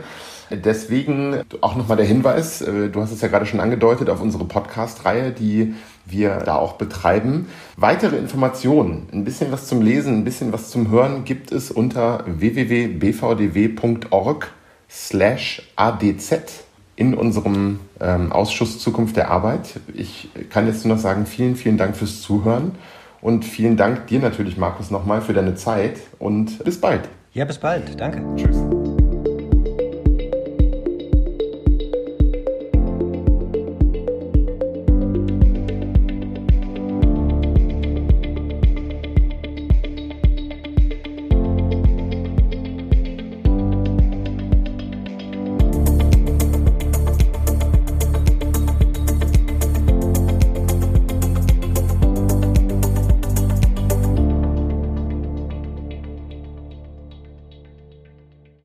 Deswegen 0.55 1.41
auch 1.61 1.75
nochmal 1.75 1.97
der 1.97 2.05
Hinweis, 2.05 2.61
äh, 2.61 2.89
du 2.89 3.01
hast 3.01 3.11
es 3.11 3.21
ja 3.21 3.27
gerade 3.27 3.45
schon 3.45 3.59
angedeutet, 3.59 4.09
auf 4.09 4.21
unsere 4.21 4.45
Podcast-Reihe, 4.45 5.31
die 5.31 5.73
wir 6.05 6.37
da 6.45 6.55
auch 6.55 6.73
betreiben. 6.73 7.47
Weitere 7.77 8.17
Informationen, 8.17 9.07
ein 9.13 9.23
bisschen 9.23 9.51
was 9.51 9.67
zum 9.67 9.81
Lesen, 9.81 10.17
ein 10.19 10.23
bisschen 10.23 10.51
was 10.53 10.69
zum 10.69 10.89
Hören 10.89 11.25
gibt 11.25 11.51
es 11.51 11.71
unter 11.71 12.23
www.bvdw.org 12.27 13.01
slash 14.89 15.71
adz 15.75 16.33
in 16.95 17.15
unserem 17.15 17.79
ähm, 17.99 18.31
Ausschuss 18.31 18.79
Zukunft 18.79 19.17
der 19.17 19.31
Arbeit. 19.31 19.79
Ich 19.93 20.29
kann 20.49 20.67
jetzt 20.67 20.85
nur 20.85 20.95
noch 20.95 21.01
sagen, 21.01 21.25
vielen, 21.25 21.55
vielen 21.55 21.77
Dank 21.77 21.95
fürs 21.95 22.21
Zuhören 22.21 22.73
und 23.21 23.45
vielen 23.45 23.77
Dank 23.77 24.07
dir 24.07 24.19
natürlich, 24.19 24.57
Markus, 24.57 24.91
nochmal 24.91 25.21
für 25.21 25.33
deine 25.33 25.55
Zeit 25.55 26.01
und 26.19 26.63
bis 26.63 26.79
bald. 26.79 27.09
Ja, 27.33 27.45
bis 27.45 27.57
bald. 27.57 27.99
Danke. 27.99 28.23
Tschüss. 28.35 28.82